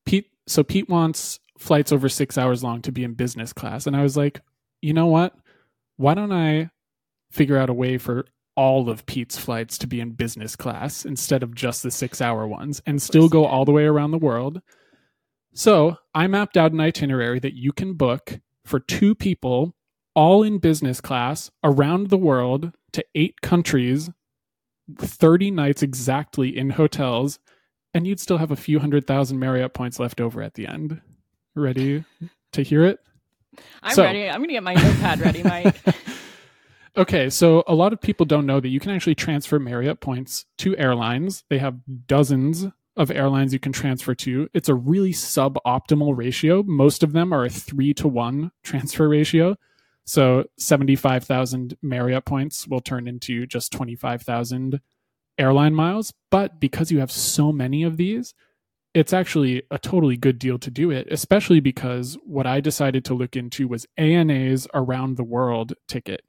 Pete, 0.05 0.27
so 0.49 0.65
Pete 0.65 0.89
wants 0.89 1.39
flights 1.57 1.93
over 1.93 2.09
six 2.09 2.37
hours 2.37 2.65
long 2.65 2.83
to 2.83 2.91
be 2.91 3.05
in 3.05 3.15
business 3.15 3.53
class. 3.53 3.87
And 3.87 3.95
I 3.95 4.03
was 4.03 4.17
like, 4.17 4.41
you 4.83 4.93
know 4.93 5.07
what? 5.07 5.37
Why 5.97 6.15
don't 6.15 6.33
I 6.33 6.71
figure 7.31 7.57
out 7.57 7.71
a 7.71 7.73
way 7.73 7.97
for 7.97 8.27
all 8.57 8.91
of 8.91 9.07
Pete's 9.07 9.39
flights 9.39 9.79
to 9.79 9.87
be 9.87 10.01
in 10.01 10.15
business 10.15 10.57
class 10.57 11.05
instead 11.05 11.45
of 11.45 11.55
just 11.55 11.85
the 11.85 11.93
six 11.93 12.21
hour 12.21 12.45
ones 12.45 12.83
and 12.87 13.01
still 13.01 13.29
go 13.29 13.45
all 13.45 13.65
the 13.65 13.71
way 13.71 13.85
around 13.85 14.11
the 14.11 14.19
world? 14.19 14.63
So 15.53 15.99
I 16.13 16.27
mapped 16.27 16.57
out 16.57 16.73
an 16.73 16.81
itinerary 16.81 17.39
that 17.39 17.55
you 17.55 17.71
can 17.71 17.95
book 17.95 18.41
for 18.65 18.81
two 18.81 19.15
people, 19.15 19.75
all 20.15 20.43
in 20.43 20.59
business 20.59 21.01
class, 21.01 21.51
around 21.63 22.09
the 22.09 22.17
world 22.17 22.73
to 22.93 23.05
eight 23.15 23.41
countries, 23.41 24.11
30 24.99 25.51
nights 25.51 25.83
exactly 25.83 26.57
in 26.57 26.71
hotels, 26.71 27.39
and 27.93 28.07
you'd 28.07 28.21
still 28.21 28.39
have 28.39 28.51
a 28.51 28.57
few 28.57 28.81
hundred 28.81 29.07
thousand 29.07 29.39
Marriott 29.39 29.75
points 29.75 29.99
left 29.99 30.21
over 30.21 30.43
at 30.43 30.55
the 30.55 30.67
end. 30.67 31.01
Ready 31.55 32.05
to 32.53 32.63
hear 32.63 32.85
it? 32.85 32.99
I'm 33.83 33.95
so, 33.95 34.03
ready. 34.03 34.29
I'm 34.29 34.39
going 34.39 34.49
to 34.49 34.55
get 34.55 34.63
my 34.63 34.75
notepad 34.75 35.21
ready, 35.21 35.43
Mike. 35.43 35.77
okay, 36.97 37.31
so 37.31 37.63
a 37.67 37.75
lot 37.75 37.93
of 37.93 38.01
people 38.01 38.27
don't 38.27 38.47
know 38.47 38.61
that 38.61 38.69
you 38.69 38.81
can 38.81 38.91
actually 38.91 39.15
transfer 39.15 39.61
Marriott 39.61 40.01
points 40.01 40.47
to 40.59 40.77
airlines. 40.77 41.45
They 41.51 41.59
have 41.59 41.79
dozens 42.07 42.67
of 42.97 43.11
airlines 43.11 43.53
you 43.53 43.59
can 43.59 43.73
transfer 43.73 44.15
to. 44.15 44.49
It's 44.55 44.69
a 44.69 44.75
really 44.75 45.13
suboptimal 45.13 46.17
ratio. 46.17 46.63
Most 46.63 47.03
of 47.03 47.13
them 47.13 47.33
are 47.33 47.45
a 47.45 47.51
three 47.51 47.93
to 47.95 48.09
one 48.09 48.53
transfer 48.63 49.09
ratio. 49.09 49.57
So 50.05 50.45
75,000 50.59 51.77
Marriott 51.83 52.25
points 52.25 52.69
will 52.69 52.81
turn 52.81 53.09
into 53.09 53.47
just 53.47 53.73
25,000 53.73 54.81
airline 55.39 55.75
miles. 55.75 56.13
But 56.31 56.61
because 56.61 56.93
you 56.93 57.01
have 57.01 57.11
so 57.11 57.53
many 57.53 57.83
of 57.83 57.97
these, 57.97 58.35
it's 58.93 59.13
actually 59.13 59.65
a 59.71 59.79
totally 59.79 60.17
good 60.17 60.39
deal 60.39 60.59
to 60.59 60.71
do 60.71 60.91
it, 60.91 61.09
especially 61.11 61.59
because 61.59 62.17
what 62.25 62.47
I 62.47 62.61
decided 62.61 63.05
to 63.07 63.15
look 63.15 63.35
into 63.35 63.67
was 63.67 63.87
ANA's 63.97 64.69
around 64.73 65.17
the 65.17 65.25
world 65.25 65.73
ticket. 65.89 66.23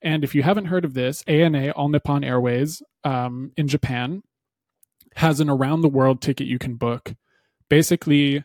And 0.00 0.24
if 0.24 0.34
you 0.34 0.42
haven't 0.42 0.66
heard 0.66 0.86
of 0.86 0.94
this, 0.94 1.22
ANA, 1.26 1.70
All 1.72 1.90
Nippon 1.90 2.24
Airways 2.24 2.82
um, 3.04 3.52
in 3.58 3.68
Japan, 3.68 4.22
has 5.16 5.40
an 5.40 5.50
around 5.50 5.80
the 5.80 5.88
world 5.88 6.20
ticket 6.20 6.46
you 6.46 6.58
can 6.58 6.74
book. 6.74 7.14
Basically, 7.68 8.44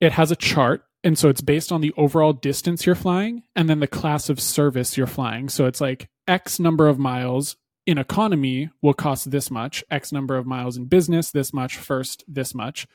it 0.00 0.12
has 0.12 0.30
a 0.30 0.36
chart. 0.36 0.82
And 1.04 1.16
so 1.18 1.28
it's 1.28 1.40
based 1.40 1.70
on 1.70 1.80
the 1.80 1.94
overall 1.96 2.32
distance 2.32 2.84
you're 2.84 2.94
flying 2.94 3.44
and 3.54 3.70
then 3.70 3.80
the 3.80 3.86
class 3.86 4.28
of 4.28 4.40
service 4.40 4.96
you're 4.96 5.06
flying. 5.06 5.48
So 5.48 5.66
it's 5.66 5.80
like 5.80 6.08
X 6.26 6.58
number 6.58 6.88
of 6.88 6.98
miles 6.98 7.56
in 7.86 7.98
economy 7.98 8.70
will 8.82 8.94
cost 8.94 9.30
this 9.30 9.50
much, 9.50 9.84
X 9.90 10.10
number 10.10 10.36
of 10.36 10.46
miles 10.46 10.76
in 10.76 10.86
business, 10.86 11.30
this 11.30 11.52
much, 11.52 11.76
first, 11.76 12.24
this 12.26 12.54
much. 12.54 12.88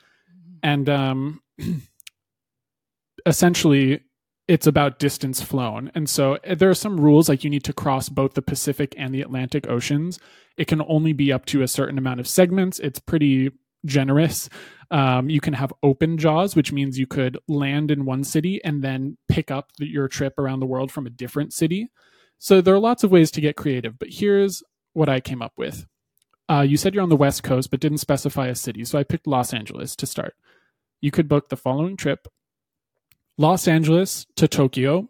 And 0.61 0.89
um, 0.89 1.41
essentially, 3.25 4.01
it's 4.51 4.67
about 4.67 4.99
distance 4.99 5.41
flown. 5.41 5.89
And 5.95 6.09
so 6.09 6.33
eh, 6.43 6.55
there 6.55 6.69
are 6.69 6.73
some 6.73 6.99
rules 6.99 7.29
like 7.29 7.45
you 7.45 7.49
need 7.49 7.63
to 7.63 7.71
cross 7.71 8.09
both 8.09 8.33
the 8.33 8.41
Pacific 8.41 8.93
and 8.97 9.15
the 9.15 9.21
Atlantic 9.21 9.65
Oceans. 9.69 10.19
It 10.57 10.67
can 10.67 10.81
only 10.89 11.13
be 11.13 11.31
up 11.31 11.45
to 11.45 11.61
a 11.61 11.69
certain 11.69 11.97
amount 11.97 12.19
of 12.19 12.27
segments. 12.27 12.77
It's 12.79 12.99
pretty 12.99 13.51
generous. 13.85 14.49
Um, 14.91 15.29
you 15.29 15.39
can 15.39 15.53
have 15.53 15.71
open 15.83 16.17
jaws, 16.17 16.53
which 16.53 16.73
means 16.73 16.99
you 16.99 17.07
could 17.07 17.37
land 17.47 17.91
in 17.91 18.03
one 18.03 18.25
city 18.25 18.59
and 18.65 18.83
then 18.83 19.17
pick 19.29 19.51
up 19.51 19.69
the, 19.77 19.87
your 19.87 20.09
trip 20.09 20.37
around 20.37 20.59
the 20.59 20.65
world 20.65 20.91
from 20.91 21.07
a 21.07 21.11
different 21.11 21.53
city. 21.53 21.89
So 22.37 22.59
there 22.59 22.75
are 22.75 22.79
lots 22.79 23.05
of 23.05 23.11
ways 23.11 23.31
to 23.31 23.41
get 23.41 23.55
creative, 23.55 23.97
but 23.97 24.09
here's 24.11 24.61
what 24.91 25.07
I 25.07 25.21
came 25.21 25.41
up 25.41 25.53
with. 25.55 25.87
Uh, 26.49 26.65
you 26.67 26.75
said 26.75 26.93
you're 26.93 27.03
on 27.03 27.07
the 27.07 27.15
West 27.15 27.41
Coast, 27.43 27.71
but 27.71 27.79
didn't 27.79 27.99
specify 27.99 28.47
a 28.47 28.55
city. 28.55 28.83
So 28.83 28.99
I 28.99 29.03
picked 29.03 29.27
Los 29.27 29.53
Angeles 29.53 29.95
to 29.95 30.05
start. 30.05 30.35
You 30.99 31.09
could 31.09 31.29
book 31.29 31.47
the 31.47 31.55
following 31.55 31.95
trip 31.95 32.27
Los 33.41 33.67
Angeles 33.67 34.27
to 34.35 34.47
Tokyo, 34.47 35.09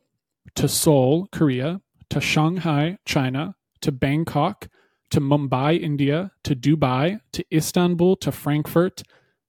to 0.55 0.69
Seoul, 0.69 1.27
Korea, 1.33 1.81
to 2.09 2.21
Shanghai, 2.21 2.97
China, 3.03 3.55
to 3.81 3.91
Bangkok, 3.91 4.69
to 5.09 5.19
Mumbai, 5.19 5.77
India, 5.77 6.31
to 6.45 6.55
Dubai, 6.55 7.19
to 7.33 7.43
Istanbul, 7.53 8.15
to 8.15 8.31
Frankfurt, 8.31 9.03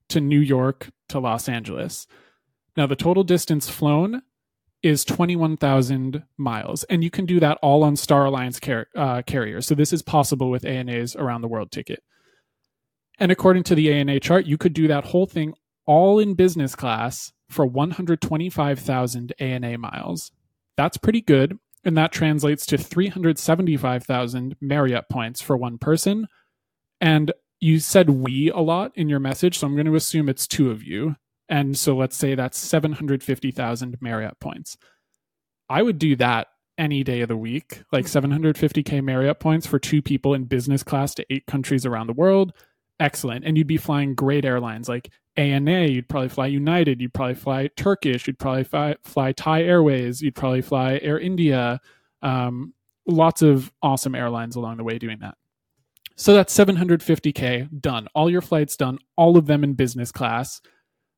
to 0.09 0.19
New 0.19 0.41
York, 0.41 0.89
to 1.07 1.19
Los 1.19 1.47
Angeles. 1.47 2.07
Now, 2.75 2.85
the 2.85 2.97
total 2.97 3.23
distance 3.23 3.69
flown 3.69 4.21
is 4.81 5.05
21,000 5.05 6.25
miles, 6.35 6.83
and 6.89 7.05
you 7.05 7.09
can 7.09 7.25
do 7.25 7.39
that 7.39 7.57
all 7.61 7.85
on 7.85 7.95
Star 7.95 8.25
Alliance 8.25 8.59
car- 8.59 8.87
uh, 8.97 9.21
carriers. 9.21 9.65
So, 9.65 9.75
this 9.75 9.93
is 9.93 10.01
possible 10.01 10.49
with 10.49 10.65
ANA's 10.65 11.15
around 11.15 11.39
the 11.39 11.47
world 11.47 11.71
ticket. 11.71 12.03
And 13.17 13.31
according 13.31 13.63
to 13.63 13.75
the 13.75 13.93
ANA 13.93 14.19
chart, 14.19 14.45
you 14.45 14.57
could 14.57 14.73
do 14.73 14.89
that 14.89 15.05
whole 15.05 15.25
thing 15.25 15.53
all 15.85 16.19
in 16.19 16.33
business 16.33 16.75
class 16.75 17.31
for 17.53 17.65
125,000 17.65 19.33
ANA 19.39 19.77
miles. 19.77 20.31
That's 20.75 20.97
pretty 20.97 21.21
good, 21.21 21.57
and 21.83 21.97
that 21.97 22.11
translates 22.11 22.65
to 22.67 22.77
375,000 22.77 24.55
Marriott 24.59 25.05
points 25.09 25.41
for 25.41 25.55
one 25.55 25.77
person. 25.77 26.27
And 26.99 27.31
you 27.59 27.79
said 27.79 28.09
we 28.09 28.49
a 28.49 28.59
lot 28.59 28.91
in 28.95 29.09
your 29.09 29.19
message, 29.19 29.59
so 29.59 29.67
I'm 29.67 29.75
going 29.75 29.85
to 29.85 29.95
assume 29.95 30.29
it's 30.29 30.47
two 30.47 30.71
of 30.71 30.83
you. 30.83 31.15
And 31.49 31.77
so 31.77 31.95
let's 31.95 32.17
say 32.17 32.35
that's 32.35 32.57
750,000 32.57 33.97
Marriott 34.01 34.39
points. 34.39 34.77
I 35.69 35.81
would 35.81 35.99
do 35.99 36.15
that 36.17 36.47
any 36.77 37.03
day 37.03 37.21
of 37.21 37.27
the 37.27 37.37
week, 37.37 37.83
like 37.91 38.05
750k 38.05 39.03
Marriott 39.03 39.39
points 39.39 39.67
for 39.67 39.79
two 39.79 40.01
people 40.01 40.33
in 40.33 40.45
business 40.45 40.83
class 40.83 41.13
to 41.15 41.25
eight 41.29 41.45
countries 41.45 41.85
around 41.85 42.07
the 42.07 42.13
world. 42.13 42.53
Excellent. 42.99 43.45
And 43.45 43.57
you'd 43.57 43.67
be 43.67 43.77
flying 43.77 44.15
great 44.15 44.45
airlines 44.45 44.87
like 44.87 45.11
ANA, 45.35 45.85
you'd 45.85 46.09
probably 46.09 46.29
fly 46.29 46.47
United, 46.47 47.01
you'd 47.01 47.13
probably 47.13 47.35
fly 47.35 47.69
Turkish, 47.75 48.27
you'd 48.27 48.39
probably 48.39 48.63
fly, 48.63 48.95
fly 49.03 49.31
Thai 49.31 49.63
Airways, 49.63 50.21
you'd 50.21 50.35
probably 50.35 50.61
fly 50.61 50.99
Air 51.01 51.19
India. 51.19 51.81
Um, 52.21 52.73
lots 53.07 53.41
of 53.41 53.71
awesome 53.81 54.15
airlines 54.15 54.55
along 54.55 54.77
the 54.77 54.83
way 54.83 54.97
doing 54.97 55.19
that. 55.19 55.35
So 56.15 56.33
that's 56.33 56.55
750K 56.55 57.81
done. 57.81 58.07
All 58.13 58.29
your 58.29 58.41
flights 58.41 58.77
done, 58.77 58.99
all 59.17 59.37
of 59.37 59.47
them 59.47 59.63
in 59.63 59.73
business 59.73 60.11
class. 60.11 60.61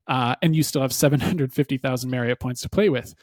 Uh, 0.07 0.35
and 0.41 0.55
you 0.55 0.63
still 0.63 0.81
have 0.81 0.93
750,000 0.93 2.09
Marriott 2.09 2.39
points 2.39 2.61
to 2.61 2.69
play 2.69 2.89
with. 2.89 3.15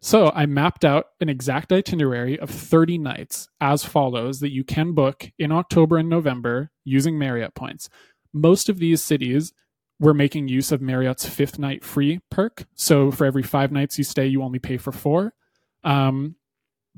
So 0.00 0.30
I 0.34 0.46
mapped 0.46 0.84
out 0.84 1.06
an 1.20 1.28
exact 1.28 1.72
itinerary 1.72 2.38
of 2.38 2.50
30 2.50 2.98
nights 2.98 3.48
as 3.60 3.84
follows 3.84 4.40
that 4.40 4.52
you 4.52 4.62
can 4.62 4.92
book 4.92 5.30
in 5.38 5.50
October 5.50 5.96
and 5.96 6.08
November 6.08 6.70
using 6.84 7.18
Marriott 7.18 7.54
points. 7.54 7.88
Most 8.32 8.68
of 8.68 8.78
these 8.78 9.02
cities 9.02 9.52
were 9.98 10.14
making 10.14 10.48
use 10.48 10.70
of 10.70 10.80
Marriott's 10.80 11.26
fifth 11.26 11.58
night 11.58 11.84
free 11.84 12.20
perk. 12.30 12.66
So 12.74 13.10
for 13.10 13.24
every 13.24 13.42
five 13.42 13.72
nights 13.72 13.98
you 13.98 14.04
stay, 14.04 14.26
you 14.26 14.42
only 14.42 14.60
pay 14.60 14.76
for 14.76 14.92
four. 14.92 15.34
Um, 15.82 16.36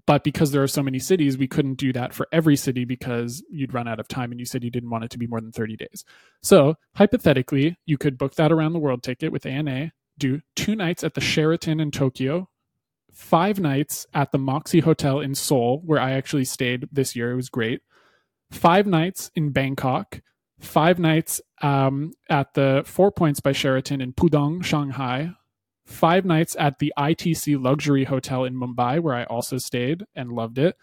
but 0.07 0.25
because 0.25 0.53
there 0.53 0.63
are 0.63 0.69
so 0.69 0.83
many 0.83 0.99
cities, 0.99 1.39
we 1.39 1.47
couldn't 1.47 1.75
do 1.75 1.93
that 1.93 2.13
for 2.13 2.27
every 2.33 2.57
city 2.57 2.85
because 2.85 3.43
you'd 3.51 3.75
run 3.75 3.89
out 3.89 4.01
of 4.01 4.09
time 4.09 4.31
and 4.31 4.41
you 4.41 4.47
said 4.47 4.65
you 4.65 4.71
didn't 4.71 4.91
want 4.91 5.05
it 5.05 5.11
to 5.11 5.19
be 5.19 5.27
more 5.27 5.41
than 5.41 5.53
30 5.53 5.77
days. 5.77 6.05
So 6.43 6.75
hypothetically, 6.97 7.79
you 7.87 7.97
could 7.97 8.19
book 8.19 8.35
that 8.35 8.53
around 8.53 8.73
the 8.73 8.79
world 8.79 9.03
ticket 9.03 9.33
with 9.33 9.47
ANA, 9.47 9.93
do 10.19 10.41
two 10.57 10.75
nights 10.75 11.05
at 11.05 11.15
the 11.15 11.21
Sheraton 11.21 11.81
in 11.81 11.91
Tokyo, 11.91 12.49
five 13.13 13.61
nights 13.61 14.07
at 14.15 14.33
the 14.33 14.39
Moxy 14.39 14.81
Hotel 14.81 15.21
in 15.21 15.35
Seoul, 15.35 15.83
where 15.85 16.01
I 16.01 16.13
actually 16.13 16.45
stayed 16.45 16.89
this 16.93 17.15
year. 17.15 17.33
It 17.33 17.37
was 17.37 17.49
great. 17.49 17.83
Five 18.51 18.87
nights 18.87 19.31
in 19.35 19.51
Bangkok, 19.51 20.21
five 20.59 20.99
nights 20.99 21.41
um, 21.63 22.13
at 22.29 22.55
the 22.55 22.83
Four 22.85 23.13
Points 23.13 23.41
by 23.41 23.53
Sheraton 23.53 24.01
in 24.01 24.13
Pudong, 24.13 24.65
Shanghai, 24.65 25.33
five 25.87 26.25
nights 26.25 26.57
at 26.59 26.79
the 26.79 26.93
ITC 26.99 27.63
Luxury 27.63 28.05
Hotel 28.05 28.45
in 28.45 28.55
Mumbai, 28.55 29.01
where 29.01 29.15
I 29.15 29.25
also 29.25 29.59
stayed 29.59 30.05
and 30.15 30.33
loved 30.33 30.59
it, 30.59 30.77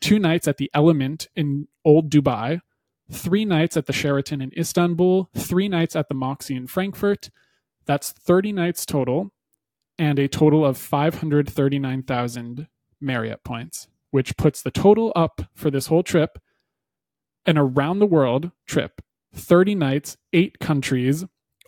two 0.00 0.18
nights 0.18 0.46
at 0.46 0.58
the 0.58 0.70
Element 0.74 1.28
in 1.34 1.68
Old 1.84 2.10
Dubai, 2.10 2.60
three 3.10 3.44
nights 3.44 3.76
at 3.76 3.86
the 3.86 3.92
Sheraton 3.92 4.42
in 4.42 4.52
Istanbul, 4.56 5.30
three 5.34 5.68
nights 5.68 5.96
at 5.96 6.08
the 6.08 6.14
Moxy 6.14 6.54
in 6.54 6.66
Frankfurt. 6.66 7.30
That's 7.86 8.10
30 8.10 8.52
nights 8.52 8.84
total 8.84 9.30
and 9.98 10.18
a 10.18 10.28
total 10.28 10.64
of 10.64 10.78
539,000 10.78 12.68
Marriott 13.00 13.44
points, 13.44 13.88
which 14.10 14.36
puts 14.36 14.62
the 14.62 14.70
total 14.70 15.12
up 15.16 15.42
for 15.54 15.70
this 15.70 15.86
whole 15.86 16.02
trip 16.02 16.38
an 17.46 17.56
around 17.56 18.00
the 18.00 18.06
world 18.06 18.50
trip 18.66 19.00
30 19.34 19.74
nights, 19.74 20.16
eight 20.32 20.58
countries, 20.58 21.24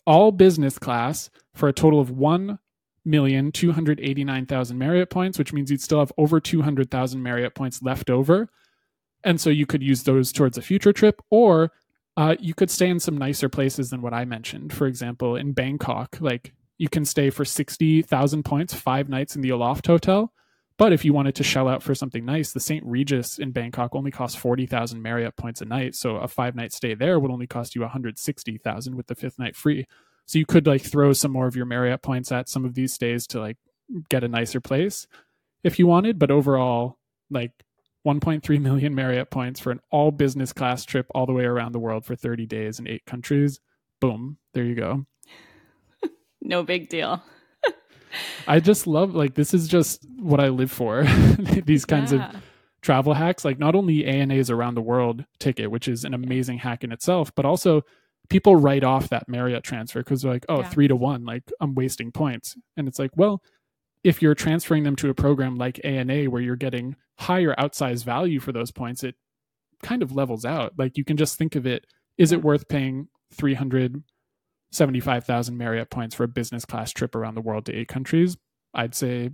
all 0.06 0.32
business 0.32 0.78
class 0.78 1.28
for 1.54 1.68
a 1.68 1.72
total 1.72 2.00
of 2.00 2.10
1,289,000 2.10 4.76
Marriott 4.76 5.10
points, 5.10 5.38
which 5.38 5.52
means 5.52 5.70
you'd 5.70 5.82
still 5.82 5.98
have 5.98 6.12
over 6.16 6.40
200,000 6.40 7.22
Marriott 7.22 7.54
points 7.54 7.82
left 7.82 8.08
over. 8.08 8.48
And 9.22 9.38
so 9.40 9.50
you 9.50 9.66
could 9.66 9.82
use 9.82 10.04
those 10.04 10.32
towards 10.32 10.56
a 10.56 10.62
future 10.62 10.94
trip, 10.94 11.20
or 11.30 11.72
uh, 12.16 12.36
you 12.40 12.54
could 12.54 12.70
stay 12.70 12.88
in 12.88 13.00
some 13.00 13.18
nicer 13.18 13.50
places 13.50 13.90
than 13.90 14.00
what 14.00 14.14
I 14.14 14.24
mentioned. 14.24 14.72
For 14.72 14.86
example, 14.86 15.36
in 15.36 15.52
Bangkok, 15.52 16.16
like 16.20 16.54
you 16.78 16.88
can 16.88 17.04
stay 17.04 17.30
for 17.30 17.44
60,000 17.44 18.44
points, 18.44 18.72
five 18.72 19.08
nights 19.08 19.36
in 19.36 19.42
the 19.42 19.50
Aloft 19.50 19.86
Hotel. 19.86 20.32
But 20.78 20.92
if 20.92 21.04
you 21.04 21.12
wanted 21.12 21.34
to 21.34 21.42
shell 21.42 21.66
out 21.66 21.82
for 21.82 21.92
something 21.92 22.24
nice, 22.24 22.52
the 22.52 22.60
St. 22.60 22.86
Regis 22.86 23.40
in 23.40 23.50
Bangkok 23.50 23.96
only 23.96 24.12
costs 24.12 24.38
40,000 24.38 25.02
Marriott 25.02 25.36
points 25.36 25.60
a 25.60 25.64
night. 25.64 25.96
So 25.96 26.16
a 26.16 26.28
five 26.28 26.54
night 26.54 26.72
stay 26.72 26.94
there 26.94 27.18
would 27.18 27.32
only 27.32 27.48
cost 27.48 27.74
you 27.74 27.80
160,000 27.80 28.96
with 28.96 29.08
the 29.08 29.16
fifth 29.16 29.40
night 29.40 29.56
free. 29.56 29.86
So 30.26 30.38
you 30.38 30.46
could 30.46 30.68
like 30.68 30.82
throw 30.82 31.12
some 31.12 31.32
more 31.32 31.48
of 31.48 31.56
your 31.56 31.66
Marriott 31.66 32.02
points 32.02 32.30
at 32.30 32.48
some 32.48 32.64
of 32.64 32.74
these 32.74 32.94
stays 32.94 33.26
to 33.28 33.40
like 33.40 33.56
get 34.08 34.22
a 34.22 34.28
nicer 34.28 34.60
place 34.60 35.08
if 35.64 35.80
you 35.80 35.88
wanted. 35.88 36.16
But 36.16 36.30
overall, 36.30 36.98
like 37.28 37.52
1.3 38.06 38.60
million 38.60 38.94
Marriott 38.94 39.30
points 39.30 39.58
for 39.58 39.72
an 39.72 39.80
all 39.90 40.12
business 40.12 40.52
class 40.52 40.84
trip 40.84 41.06
all 41.12 41.26
the 41.26 41.32
way 41.32 41.44
around 41.44 41.72
the 41.72 41.80
world 41.80 42.04
for 42.04 42.14
30 42.14 42.46
days 42.46 42.78
in 42.78 42.86
eight 42.86 43.04
countries. 43.04 43.58
Boom. 44.00 44.38
There 44.54 44.64
you 44.64 44.76
go. 44.76 45.06
No 46.40 46.62
big 46.62 46.88
deal. 46.88 47.22
I 48.46 48.60
just 48.60 48.86
love 48.86 49.14
like 49.14 49.34
this 49.34 49.52
is 49.52 49.68
just 49.68 50.06
what 50.18 50.40
I 50.40 50.48
live 50.48 50.70
for. 50.70 51.04
These 51.64 51.84
kinds 51.84 52.12
yeah. 52.12 52.30
of 52.30 52.42
travel 52.80 53.14
hacks, 53.14 53.44
like 53.44 53.58
not 53.58 53.74
only 53.74 54.06
ANA's 54.06 54.50
around 54.50 54.74
the 54.74 54.82
world 54.82 55.24
ticket, 55.38 55.70
which 55.70 55.88
is 55.88 56.04
an 56.04 56.14
amazing 56.14 56.58
hack 56.58 56.84
in 56.84 56.92
itself, 56.92 57.34
but 57.34 57.44
also 57.44 57.82
people 58.28 58.56
write 58.56 58.84
off 58.84 59.08
that 59.08 59.28
Marriott 59.28 59.64
transfer 59.64 60.00
because 60.00 60.22
they're 60.22 60.32
like, 60.32 60.46
oh, 60.48 60.60
yeah. 60.60 60.68
three 60.68 60.88
to 60.88 60.96
one, 60.96 61.24
like 61.24 61.42
I'm 61.60 61.74
wasting 61.74 62.12
points. 62.12 62.56
And 62.76 62.88
it's 62.88 62.98
like, 62.98 63.10
well, 63.16 63.42
if 64.04 64.22
you're 64.22 64.34
transferring 64.34 64.84
them 64.84 64.96
to 64.96 65.10
a 65.10 65.14
program 65.14 65.56
like 65.56 65.80
ANA 65.84 66.24
where 66.24 66.42
you're 66.42 66.56
getting 66.56 66.96
higher 67.18 67.54
outsized 67.58 68.04
value 68.04 68.40
for 68.40 68.52
those 68.52 68.70
points, 68.70 69.02
it 69.02 69.16
kind 69.82 70.02
of 70.02 70.12
levels 70.12 70.44
out. 70.44 70.72
Like 70.78 70.96
you 70.96 71.04
can 71.04 71.16
just 71.16 71.36
think 71.36 71.56
of 71.56 71.66
it, 71.66 71.86
is 72.16 72.32
yeah. 72.32 72.38
it 72.38 72.44
worth 72.44 72.68
paying 72.68 73.08
300 73.34 74.02
75,000 74.72 75.56
Marriott 75.56 75.90
points 75.90 76.14
for 76.14 76.24
a 76.24 76.28
business 76.28 76.64
class 76.64 76.92
trip 76.92 77.14
around 77.14 77.34
the 77.34 77.40
world 77.40 77.66
to 77.66 77.74
eight 77.74 77.88
countries, 77.88 78.36
I'd 78.74 78.94
say, 78.94 79.30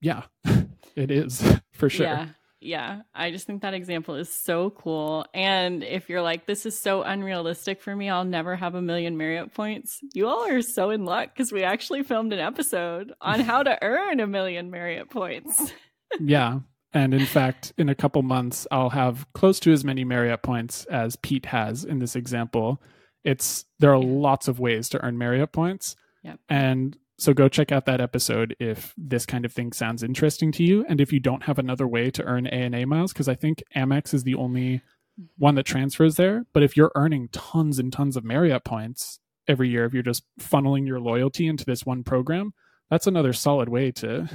yeah, 0.00 0.24
it 0.96 1.10
is 1.10 1.42
for 1.72 1.88
sure. 1.88 2.06
Yeah. 2.06 2.28
Yeah, 2.60 3.02
I 3.14 3.30
just 3.30 3.46
think 3.46 3.60
that 3.60 3.74
example 3.74 4.14
is 4.14 4.32
so 4.32 4.70
cool. 4.70 5.26
And 5.34 5.84
if 5.84 6.08
you're 6.08 6.22
like, 6.22 6.46
this 6.46 6.64
is 6.64 6.78
so 6.78 7.02
unrealistic 7.02 7.82
for 7.82 7.94
me, 7.94 8.08
I'll 8.08 8.24
never 8.24 8.56
have 8.56 8.74
a 8.74 8.80
million 8.80 9.18
Marriott 9.18 9.52
points, 9.52 9.98
you 10.14 10.26
all 10.26 10.46
are 10.46 10.62
so 10.62 10.88
in 10.88 11.04
luck 11.04 11.28
because 11.34 11.52
we 11.52 11.62
actually 11.62 12.04
filmed 12.04 12.32
an 12.32 12.38
episode 12.38 13.12
on 13.20 13.40
how 13.40 13.62
to 13.62 13.78
earn 13.82 14.18
a 14.18 14.26
million 14.26 14.70
Marriott 14.70 15.10
points. 15.10 15.74
yeah. 16.20 16.60
And 16.94 17.12
in 17.12 17.26
fact, 17.26 17.74
in 17.76 17.90
a 17.90 17.94
couple 17.94 18.22
months, 18.22 18.66
I'll 18.70 18.90
have 18.90 19.26
close 19.34 19.60
to 19.60 19.72
as 19.72 19.84
many 19.84 20.04
Marriott 20.04 20.42
points 20.42 20.86
as 20.86 21.16
Pete 21.16 21.46
has 21.46 21.84
in 21.84 21.98
this 21.98 22.16
example. 22.16 22.80
It's 23.24 23.64
there 23.78 23.92
are 23.92 23.98
lots 23.98 24.48
of 24.48 24.60
ways 24.60 24.88
to 24.90 25.04
earn 25.04 25.18
Marriott 25.18 25.52
points. 25.52 25.96
Yep. 26.22 26.40
And 26.48 26.96
so 27.18 27.32
go 27.32 27.48
check 27.48 27.70
out 27.70 27.86
that 27.86 28.00
episode 28.00 28.56
if 28.58 28.92
this 28.96 29.24
kind 29.24 29.44
of 29.44 29.52
thing 29.52 29.72
sounds 29.72 30.02
interesting 30.02 30.50
to 30.52 30.64
you 30.64 30.84
and 30.88 31.00
if 31.00 31.12
you 31.12 31.20
don't 31.20 31.44
have 31.44 31.58
another 31.58 31.86
way 31.86 32.10
to 32.10 32.24
earn 32.24 32.46
ANA 32.46 32.86
miles 32.86 33.12
because 33.12 33.28
I 33.28 33.34
think 33.34 33.62
Amex 33.76 34.12
is 34.12 34.24
the 34.24 34.34
only 34.34 34.76
mm-hmm. 34.76 35.24
one 35.38 35.54
that 35.54 35.64
transfers 35.64 36.16
there, 36.16 36.44
but 36.52 36.62
if 36.62 36.76
you're 36.76 36.92
earning 36.94 37.28
tons 37.30 37.78
and 37.78 37.92
tons 37.92 38.16
of 38.16 38.24
Marriott 38.24 38.64
points 38.64 39.20
every 39.46 39.68
year 39.68 39.84
if 39.84 39.92
you're 39.92 40.02
just 40.02 40.24
funneling 40.40 40.86
your 40.86 41.00
loyalty 41.00 41.46
into 41.46 41.64
this 41.64 41.86
one 41.86 42.02
program, 42.02 42.52
that's 42.90 43.06
another 43.06 43.32
solid 43.32 43.68
way 43.68 43.90
to 43.92 44.28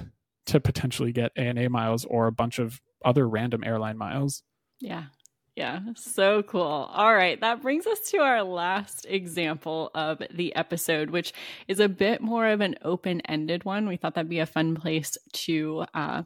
to 0.45 0.59
potentially 0.59 1.11
get 1.11 1.31
ANA 1.37 1.69
miles 1.69 2.05
or 2.05 2.25
a 2.25 2.31
bunch 2.31 2.57
of 2.57 2.81
other 3.05 3.27
random 3.27 3.63
airline 3.63 3.97
miles. 3.97 4.41
Yeah, 4.79 5.05
yeah, 5.59 5.81
so 5.93 6.41
cool. 6.43 6.61
All 6.61 7.13
right, 7.13 7.37
that 7.41 7.61
brings 7.61 7.85
us 7.85 7.99
to 8.11 8.19
our 8.19 8.43
last 8.43 9.05
example 9.09 9.91
of 9.93 10.21
the 10.33 10.55
episode, 10.55 11.09
which 11.09 11.33
is 11.67 11.81
a 11.81 11.89
bit 11.89 12.21
more 12.21 12.47
of 12.47 12.61
an 12.61 12.75
open 12.81 13.19
ended 13.25 13.65
one. 13.65 13.85
We 13.85 13.97
thought 13.97 14.15
that'd 14.15 14.29
be 14.29 14.39
a 14.39 14.45
fun 14.45 14.73
place 14.75 15.17
to 15.33 15.83
uh, 15.93 16.23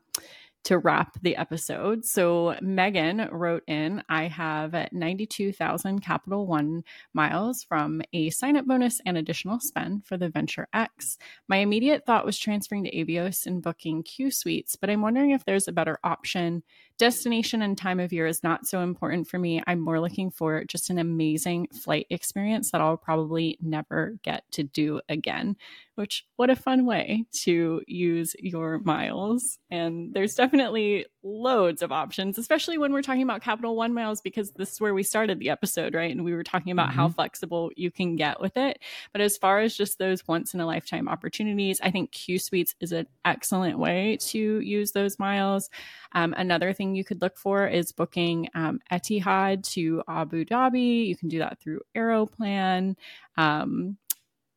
to 0.65 0.77
wrap 0.77 1.19
the 1.21 1.35
episode. 1.35 2.05
So 2.05 2.55
Megan 2.61 3.27
wrote 3.31 3.63
in, 3.67 4.03
I 4.07 4.27
have 4.27 4.75
92,000 4.91 5.99
Capital 5.99 6.47
One 6.47 6.83
miles 7.13 7.63
from 7.63 8.01
a 8.13 8.29
sign 8.29 8.55
up 8.55 8.65
bonus 8.65 9.01
and 9.05 9.17
additional 9.17 9.59
spend 9.59 10.05
for 10.05 10.15
the 10.15 10.29
Venture 10.29 10.67
X. 10.73 11.17
My 11.47 11.57
immediate 11.57 12.05
thought 12.05 12.25
was 12.25 12.37
transferring 12.37 12.85
to 12.85 12.95
Avios 12.95 13.45
and 13.45 13.61
booking 13.61 14.03
Q 14.03 14.31
suites, 14.31 14.75
but 14.75 14.89
I'm 14.89 15.01
wondering 15.01 15.31
if 15.31 15.43
there's 15.43 15.67
a 15.67 15.73
better 15.73 15.99
option. 16.03 16.63
Destination 16.97 17.61
and 17.61 17.77
time 17.77 17.99
of 17.99 18.13
year 18.13 18.27
is 18.27 18.43
not 18.43 18.67
so 18.67 18.81
important 18.81 19.27
for 19.27 19.39
me. 19.39 19.61
I'm 19.65 19.79
more 19.79 19.99
looking 19.99 20.29
for 20.29 20.63
just 20.65 20.89
an 20.89 20.99
amazing 20.99 21.67
flight 21.67 22.07
experience 22.09 22.71
that 22.71 22.81
I'll 22.81 22.97
probably 22.97 23.57
never 23.61 24.17
get 24.23 24.43
to 24.51 24.63
do 24.63 25.01
again 25.09 25.55
which 25.95 26.25
what 26.37 26.49
a 26.49 26.55
fun 26.55 26.85
way 26.85 27.25
to 27.31 27.81
use 27.87 28.35
your 28.39 28.79
miles. 28.79 29.59
And 29.69 30.13
there's 30.13 30.33
definitely 30.35 31.05
loads 31.21 31.81
of 31.81 31.91
options, 31.91 32.37
especially 32.37 32.77
when 32.77 32.91
we're 32.91 33.03
talking 33.03 33.21
about 33.21 33.41
Capital 33.41 33.75
One 33.75 33.93
miles, 33.93 34.19
because 34.19 34.51
this 34.51 34.71
is 34.73 34.81
where 34.81 34.93
we 34.93 35.03
started 35.03 35.39
the 35.39 35.49
episode, 35.49 35.93
right? 35.93 36.11
And 36.11 36.25
we 36.25 36.33
were 36.33 36.43
talking 36.43 36.71
about 36.71 36.89
mm-hmm. 36.89 36.97
how 36.97 37.09
flexible 37.09 37.71
you 37.75 37.91
can 37.91 38.15
get 38.15 38.41
with 38.41 38.57
it. 38.57 38.79
But 39.11 39.21
as 39.21 39.37
far 39.37 39.59
as 39.59 39.75
just 39.75 39.99
those 39.99 40.27
once 40.27 40.53
in 40.53 40.59
a 40.59 40.65
lifetime 40.65 41.07
opportunities, 41.07 41.79
I 41.81 41.91
think 41.91 42.11
Q 42.11 42.39
Suites 42.39 42.75
is 42.79 42.91
an 42.91 43.07
excellent 43.23 43.77
way 43.77 44.17
to 44.21 44.59
use 44.59 44.91
those 44.91 45.19
miles. 45.19 45.69
Um, 46.13 46.33
another 46.35 46.73
thing 46.73 46.82
you 46.91 47.03
could 47.03 47.21
look 47.21 47.37
for 47.37 47.67
is 47.67 47.91
booking 47.91 48.49
um, 48.53 48.79
Etihad 48.91 49.63
to 49.73 50.03
Abu 50.07 50.45
Dhabi. 50.45 51.07
You 51.07 51.15
can 51.15 51.29
do 51.29 51.39
that 51.39 51.59
through 51.59 51.81
Aeroplan. 51.95 52.95
Um, 53.37 53.97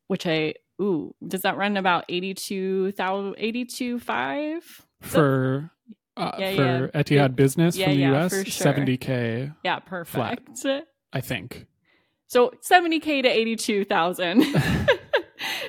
which 0.07 0.25
I 0.25 0.55
ooh, 0.81 1.13
does 1.25 1.41
that 1.41 1.57
run 1.57 1.77
about 1.77 2.05
82,000, 2.09 3.35
82.5? 3.35 4.61
For 5.01 5.71
uh, 6.15 6.31
Yeah, 6.39 6.55
for 6.55 6.91
yeah. 6.93 7.01
Etihad 7.01 7.35
Business 7.35 7.75
Yeah, 7.75 7.85
from 7.87 7.93
the 7.95 7.99
yeah, 8.01 8.23
US, 8.25 8.31
sure. 8.31 8.43
70k, 8.43 9.55
Yeah, 9.63 9.79
perfect. 9.79 10.65
I 11.13 11.21
think. 11.21 11.65
So 12.27 12.51
70k 12.69 13.23
to 13.23 13.29
82,000. 13.29 14.43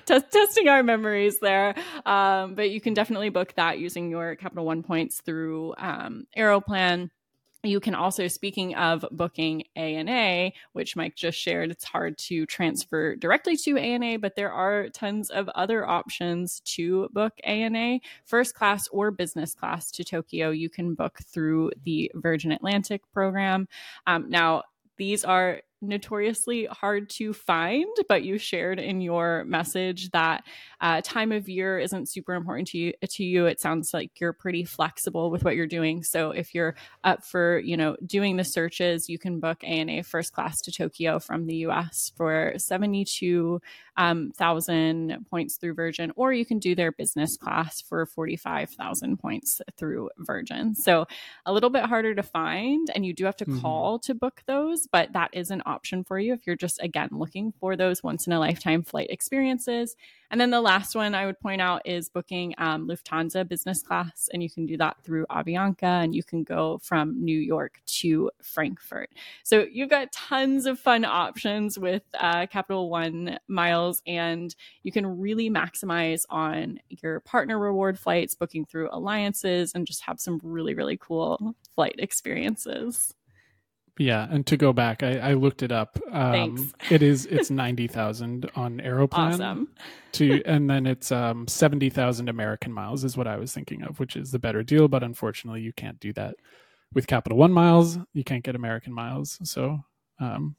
Test, 0.08 0.32
testing 0.32 0.68
our 0.68 0.82
memories 0.82 1.38
there. 1.38 1.74
Um, 2.06 2.54
but 2.54 2.70
you 2.70 2.80
can 2.80 2.94
definitely 2.94 3.28
book 3.28 3.52
that 3.56 3.78
using 3.78 4.10
your 4.10 4.36
Capital 4.36 4.64
One 4.64 4.82
points 4.82 5.20
through 5.20 5.74
um, 5.76 6.26
Aeroplan. 6.36 7.10
You 7.62 7.78
can 7.78 7.94
also, 7.94 8.26
speaking 8.28 8.74
of 8.76 9.04
booking 9.10 9.64
ANA, 9.76 10.52
which 10.72 10.96
Mike 10.96 11.14
just 11.14 11.38
shared, 11.38 11.70
it's 11.70 11.84
hard 11.84 12.16
to 12.18 12.46
transfer 12.46 13.16
directly 13.16 13.56
to 13.58 13.76
ANA, 13.76 14.18
but 14.20 14.34
there 14.34 14.52
are 14.52 14.88
tons 14.88 15.28
of 15.28 15.48
other 15.50 15.86
options 15.86 16.60
to 16.60 17.08
book 17.12 17.34
ANA, 17.44 17.98
first 18.24 18.54
class 18.54 18.88
or 18.88 19.10
business 19.10 19.54
class 19.54 19.90
to 19.90 20.04
Tokyo. 20.04 20.50
You 20.50 20.70
can 20.70 20.94
book 20.94 21.18
through 21.18 21.72
the 21.84 22.10
Virgin 22.14 22.52
Atlantic 22.52 23.02
program. 23.12 23.68
Um, 24.06 24.30
now, 24.30 24.62
these 24.96 25.24
are 25.24 25.60
notoriously 25.80 26.66
hard 26.66 27.08
to 27.10 27.32
find, 27.32 27.86
but 28.08 28.22
you 28.24 28.38
shared 28.38 28.78
in 28.78 29.00
your 29.00 29.44
message 29.44 30.10
that 30.10 30.44
uh, 30.80 31.00
time 31.02 31.32
of 31.32 31.48
year 31.48 31.78
isn't 31.78 32.10
super 32.10 32.34
important 32.34 32.68
to 32.68 32.78
you. 32.78 32.92
To 33.02 33.24
you, 33.24 33.46
it 33.46 33.60
sounds 33.60 33.90
like 33.92 34.20
you're 34.20 34.32
pretty 34.32 34.64
flexible 34.64 35.30
with 35.30 35.44
what 35.44 35.56
you're 35.56 35.66
doing. 35.66 36.02
So 36.02 36.30
if 36.30 36.54
you're 36.54 36.74
up 37.04 37.24
for, 37.24 37.58
you 37.58 37.76
know, 37.76 37.96
doing 38.04 38.36
the 38.36 38.44
searches, 38.44 39.08
you 39.08 39.18
can 39.18 39.40
book 39.40 39.62
ANA 39.62 40.02
first 40.02 40.32
class 40.32 40.56
to 40.62 40.72
Tokyo 40.72 41.18
from 41.18 41.46
the 41.46 41.56
U.S. 41.56 42.12
for 42.16 42.54
seventy-two 42.56 43.60
um, 43.96 44.32
points 45.30 45.56
through 45.56 45.74
Virgin, 45.74 46.12
or 46.16 46.32
you 46.32 46.44
can 46.46 46.58
do 46.58 46.74
their 46.74 46.92
business 46.92 47.36
class 47.36 47.80
for 47.82 48.06
forty-five 48.06 48.70
thousand 48.70 49.18
points 49.18 49.60
through 49.76 50.10
Virgin. 50.18 50.74
So 50.74 51.06
a 51.46 51.52
little 51.52 51.70
bit 51.70 51.84
harder 51.84 52.14
to 52.14 52.22
find, 52.22 52.88
and 52.94 53.04
you 53.04 53.12
do 53.12 53.24
have 53.24 53.36
to 53.36 53.46
Mhm. 53.46 53.60
call 53.60 53.98
to 54.00 54.14
book 54.14 54.42
those, 54.46 54.86
but 54.90 55.12
that 55.12 55.30
is 55.32 55.50
an 55.50 55.62
option 55.68 56.02
for 56.02 56.18
you 56.18 56.32
if 56.32 56.46
you're 56.46 56.56
just 56.56 56.82
again 56.82 57.10
looking 57.12 57.52
for 57.60 57.76
those 57.76 58.02
once 58.02 58.26
in 58.26 58.32
a 58.32 58.40
lifetime 58.40 58.82
flight 58.82 59.10
experiences. 59.10 59.94
And 60.30 60.40
then 60.40 60.50
the 60.50 60.60
last 60.60 60.94
one 60.94 61.14
I 61.14 61.24
would 61.24 61.40
point 61.40 61.62
out 61.62 61.82
is 61.86 62.10
booking 62.10 62.54
um, 62.58 62.86
Lufthansa 62.86 63.48
business 63.48 63.82
class, 63.82 64.28
and 64.32 64.42
you 64.42 64.50
can 64.50 64.66
do 64.66 64.76
that 64.76 64.96
through 65.02 65.24
Avianca, 65.30 66.04
and 66.04 66.14
you 66.14 66.22
can 66.22 66.44
go 66.44 66.78
from 66.82 67.24
New 67.24 67.38
York 67.38 67.80
to 68.00 68.30
Frankfurt. 68.42 69.10
So 69.42 69.66
you've 69.72 69.88
got 69.88 70.12
tons 70.12 70.66
of 70.66 70.78
fun 70.78 71.06
options 71.06 71.78
with 71.78 72.02
uh, 72.18 72.46
Capital 72.46 72.90
One 72.90 73.38
miles, 73.48 74.02
and 74.06 74.54
you 74.82 74.92
can 74.92 75.18
really 75.18 75.48
maximize 75.48 76.24
on 76.28 76.78
your 76.88 77.20
partner 77.20 77.58
reward 77.58 77.98
flights, 77.98 78.34
booking 78.34 78.66
through 78.66 78.90
alliances, 78.92 79.72
and 79.74 79.86
just 79.86 80.02
have 80.02 80.20
some 80.20 80.40
really, 80.42 80.74
really 80.74 80.98
cool 80.98 81.54
flight 81.74 81.94
experiences. 81.98 83.14
Yeah, 83.98 84.28
and 84.30 84.46
to 84.46 84.56
go 84.56 84.72
back, 84.72 85.02
I, 85.02 85.18
I 85.18 85.32
looked 85.34 85.62
it 85.62 85.72
up. 85.72 85.98
Um, 86.12 86.32
Thanks. 86.32 86.62
it 86.90 87.02
is 87.02 87.26
it's 87.26 87.50
ninety 87.50 87.88
thousand 87.88 88.48
on 88.54 88.78
Aeroplan 88.80 89.34
Awesome. 89.34 89.68
to, 90.12 90.42
and 90.46 90.70
then 90.70 90.86
it's 90.86 91.10
um 91.10 91.48
seventy 91.48 91.90
thousand 91.90 92.28
American 92.28 92.72
miles 92.72 93.02
is 93.04 93.16
what 93.16 93.26
I 93.26 93.36
was 93.36 93.52
thinking 93.52 93.82
of, 93.82 93.98
which 93.98 94.16
is 94.16 94.30
the 94.30 94.38
better 94.38 94.62
deal. 94.62 94.86
But 94.88 95.02
unfortunately, 95.02 95.62
you 95.62 95.72
can't 95.72 95.98
do 95.98 96.12
that 96.14 96.36
with 96.94 97.06
Capital 97.06 97.36
One 97.36 97.52
miles. 97.52 97.98
You 98.14 98.24
can't 98.24 98.44
get 98.44 98.54
American 98.54 98.92
miles, 98.92 99.38
so 99.42 99.80
um, 100.20 100.54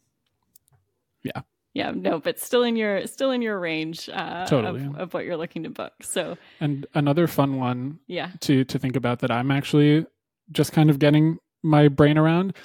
yeah, 1.23 1.41
Yeah, 1.73 1.91
no, 1.91 2.19
but 2.19 2.39
still 2.39 2.63
in 2.63 2.75
your 2.75 3.07
still 3.07 3.31
in 3.31 3.41
your 3.41 3.59
range 3.59 4.09
uh, 4.11 4.45
Totally. 4.45 4.85
of, 4.85 4.95
of 4.97 5.13
what 5.13 5.25
you're 5.25 5.37
looking 5.37 5.63
to 5.63 5.69
book. 5.69 5.93
So 6.01 6.37
and 6.59 6.85
another 6.93 7.27
fun 7.27 7.57
one 7.57 7.99
yeah, 8.07 8.31
to 8.41 8.63
to 8.65 8.79
think 8.79 8.95
about 8.95 9.19
that 9.19 9.31
I'm 9.31 9.51
actually 9.51 10.05
just 10.51 10.71
kind 10.71 10.89
of 10.89 10.99
getting 10.99 11.37
my 11.63 11.87
brain 11.87 12.17
around 12.17 12.55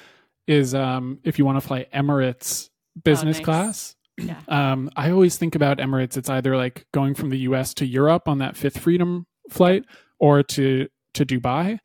is 0.47 0.73
um 0.75 1.19
if 1.23 1.37
you 1.39 1.45
want 1.45 1.59
to 1.59 1.67
fly 1.67 1.85
Emirates 1.93 2.69
business 3.03 3.37
Oh, 3.37 3.39
nice. 3.39 3.45
class. 3.45 3.95
yeah, 4.17 4.41
Um 4.47 4.89
I 4.95 5.11
always 5.11 5.37
think 5.37 5.55
about 5.55 5.77
Emirates 5.79 6.17
it's 6.17 6.29
either 6.29 6.55
like 6.55 6.85
going 6.93 7.15
from 7.15 7.29
the 7.29 7.39
US 7.39 7.73
to 7.75 7.85
Europe 7.85 8.27
on 8.27 8.37
that 8.39 8.55
Fifth 8.55 8.79
Freedom 8.79 9.25
flight 9.49 9.85
or 10.19 10.43
to 10.43 10.87
to 11.15 11.25
Dubai, 11.25 11.79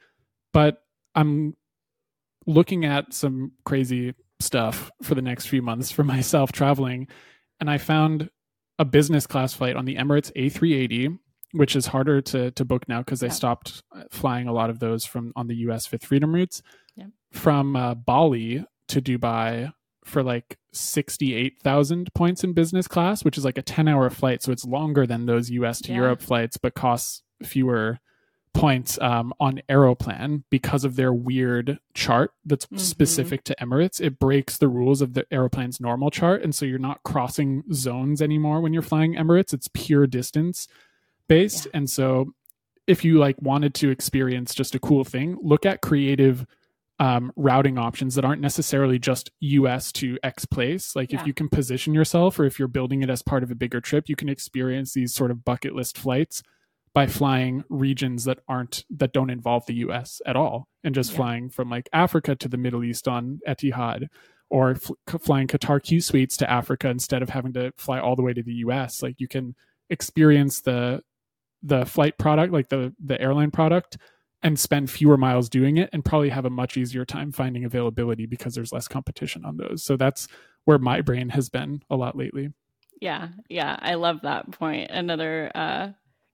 but 0.53 0.83
I'm 1.15 1.55
looking 2.47 2.85
at 2.85 3.13
some 3.15 3.53
crazy 3.65 4.15
stuff 4.41 4.91
for 5.03 5.15
the 5.15 5.23
next 5.23 5.47
few 5.47 5.63
months 5.63 5.91
for 5.91 6.05
myself 6.15 6.53
traveling 6.53 7.07
and 7.61 7.71
I 7.71 7.79
found 7.79 8.31
a 8.79 8.85
business 8.85 9.27
class 9.27 9.53
flight 9.53 9.77
on 9.77 9.85
the 9.85 9.97
Emirates 9.97 10.33
A380 10.37 11.19
which 11.53 11.75
is 11.75 11.87
harder 11.87 12.21
to 12.23 12.51
to 12.53 12.65
book 12.65 12.89
now 12.89 13.01
because 13.01 13.21
they 13.21 13.27
Yeah. 13.27 13.33
stopped 13.33 13.83
uh, 13.95 14.05
flying 14.11 14.47
a 14.49 14.53
lot 14.53 14.71
of 14.71 14.79
those 14.79 15.05
from 15.05 15.33
on 15.37 15.49
the 15.49 15.57
US 15.67 15.85
Fifth 15.87 16.05
Freedom 16.07 16.33
routes. 16.35 16.63
Yeah. 16.97 17.07
From 17.33 17.77
uh, 17.77 17.95
Bali 17.95 18.65
to 18.89 19.01
Dubai 19.01 19.73
for 20.05 20.23
like 20.23 20.59
68,000 20.73 22.13
points 22.15 22.43
in 22.45 22.53
business 22.53 22.89
class, 22.89 23.25
which 23.25 23.39
is 23.39 23.45
like 23.45 23.59
a 23.59 23.63
10-hour 23.63 24.11
flight, 24.11 24.43
so 24.43 24.53
it's 24.53 24.65
longer 24.65 25.07
than 25.07 25.27
those 25.27 25.51
US 25.51 25.81
to 25.83 25.91
Yeah. 25.93 25.97
Europe 25.99 26.23
flights 26.23 26.57
but 26.57 26.75
costs 26.75 27.23
fewer 27.43 27.99
points 28.53 28.99
um, 29.01 29.33
on 29.39 29.61
Aeroplan 29.69 30.43
because 30.51 30.85
of 30.85 30.97
their 30.97 31.13
weird 31.13 31.79
chart 31.95 32.33
that's 32.45 32.67
Mhm. 32.67 32.81
specific 32.81 33.45
to 33.45 33.55
Emirates. 33.61 34.01
It 34.01 34.19
breaks 34.19 34.59
the 34.59 34.67
rules 34.69 35.01
of 35.01 35.15
the 35.15 35.25
Aeroplan's 35.31 35.81
normal 35.81 36.11
chart, 36.11 36.43
and 36.43 36.53
so 36.55 36.67
you're 36.67 36.79
not 36.81 37.03
crossing 37.05 37.63
zones 37.73 38.21
anymore 38.21 38.61
when 38.61 38.73
you're 38.73 38.83
flying 38.83 39.15
Emirates. 39.15 39.55
It's 39.55 39.69
pure 39.73 40.07
distance 40.09 40.67
based, 41.29 41.69
and 41.73 41.89
so 41.89 42.35
if 42.89 43.05
you 43.05 43.19
like 43.19 43.41
wanted 43.41 43.73
to 43.75 43.91
experience 43.91 44.53
just 44.53 44.75
a 44.75 44.81
cool 44.81 45.05
thing, 45.05 45.37
look 45.41 45.65
at 45.65 45.81
creative 45.81 46.45
um, 47.01 47.33
routing 47.35 47.79
options 47.79 48.15
that 48.15 48.25
aren't 48.25 48.43
necessarily 48.43 48.99
just 48.99 49.31
US 49.41 49.91
to 49.93 50.19
X 50.23 50.45
place. 50.45 50.95
Like 50.95 51.11
Yeah. 51.13 51.21
if 51.23 51.27
you 51.27 51.33
can 51.35 51.49
position 51.49 51.95
yourself, 51.95 52.39
or 52.39 52.45
if 52.45 52.59
you're 52.59 52.69
building 52.69 53.03
it 53.03 53.11
as 53.11 53.23
part 53.23 53.43
of 53.43 53.51
a 53.51 53.55
bigger 53.57 53.81
trip, 53.81 54.09
you 54.09 54.15
can 54.15 54.29
experience 54.29 54.93
these 54.93 55.13
sort 55.15 55.31
of 55.33 55.43
bucket 55.45 55.75
list 55.75 55.97
flights 55.99 56.43
by 56.93 57.07
flying 57.07 57.65
regions 57.71 58.25
that 58.25 58.41
aren't 58.49 58.85
that 58.91 59.13
don't 59.15 59.31
involve 59.31 59.65
the 59.67 59.77
US 59.77 60.21
at 60.27 60.37
all 60.37 60.69
and 60.85 60.95
just 60.95 61.11
Yeah. 61.13 61.17
flying 61.17 61.49
from 61.49 61.71
like 61.71 61.89
Africa 61.93 62.37
to 62.37 62.49
the 62.49 62.59
Middle 62.59 62.85
East 62.85 63.09
on 63.09 63.41
Etihad 63.49 64.09
or 64.51 64.75
fl- 64.75 64.95
flying 65.21 65.47
Qatar 65.47 65.83
Q 65.83 66.01
suites 66.03 66.37
to 66.39 66.51
Africa 66.51 66.89
instead 66.91 67.23
of 67.23 67.31
having 67.31 67.53
to 67.55 67.73
fly 67.79 67.99
all 67.99 68.17
the 68.17 68.23
way 68.23 68.35
to 68.35 68.43
the 68.43 68.55
US 68.67 69.03
like 69.03 69.21
you 69.21 69.29
can 69.29 69.55
experience 69.89 70.61
the 70.61 71.03
the 71.63 71.87
flight 71.87 72.19
product 72.19 72.53
like 72.53 72.69
the 72.69 72.93
the 73.05 73.21
airline 73.21 73.51
product 73.51 73.97
and 74.43 74.59
spend 74.59 74.91
fewer 74.91 75.17
miles 75.17 75.49
doing 75.49 75.77
it 75.77 75.91
and 75.93 76.05
probably 76.05 76.31
have 76.31 76.45
a 76.45 76.51
much 76.51 76.77
easier 76.77 77.05
time 77.05 77.33
finding 77.33 77.65
availability 77.65 78.27
because 78.27 78.55
there's 78.55 78.73
less 78.73 78.89
competition 78.89 79.45
on 79.45 79.57
those 79.57 79.83
so 79.83 79.97
that's 79.97 80.29
where 80.65 80.79
my 80.79 81.01
brain 81.01 81.29
has 81.31 81.49
been 81.49 81.83
a 81.91 81.97
lot 81.97 82.17
lately 82.17 82.51
yeah, 83.01 83.29
yeah. 83.49 83.79
I 83.81 83.95
love 83.95 84.21
that 84.25 84.51
point. 84.51 84.91
Another 84.91 85.51
uh, 85.55 85.89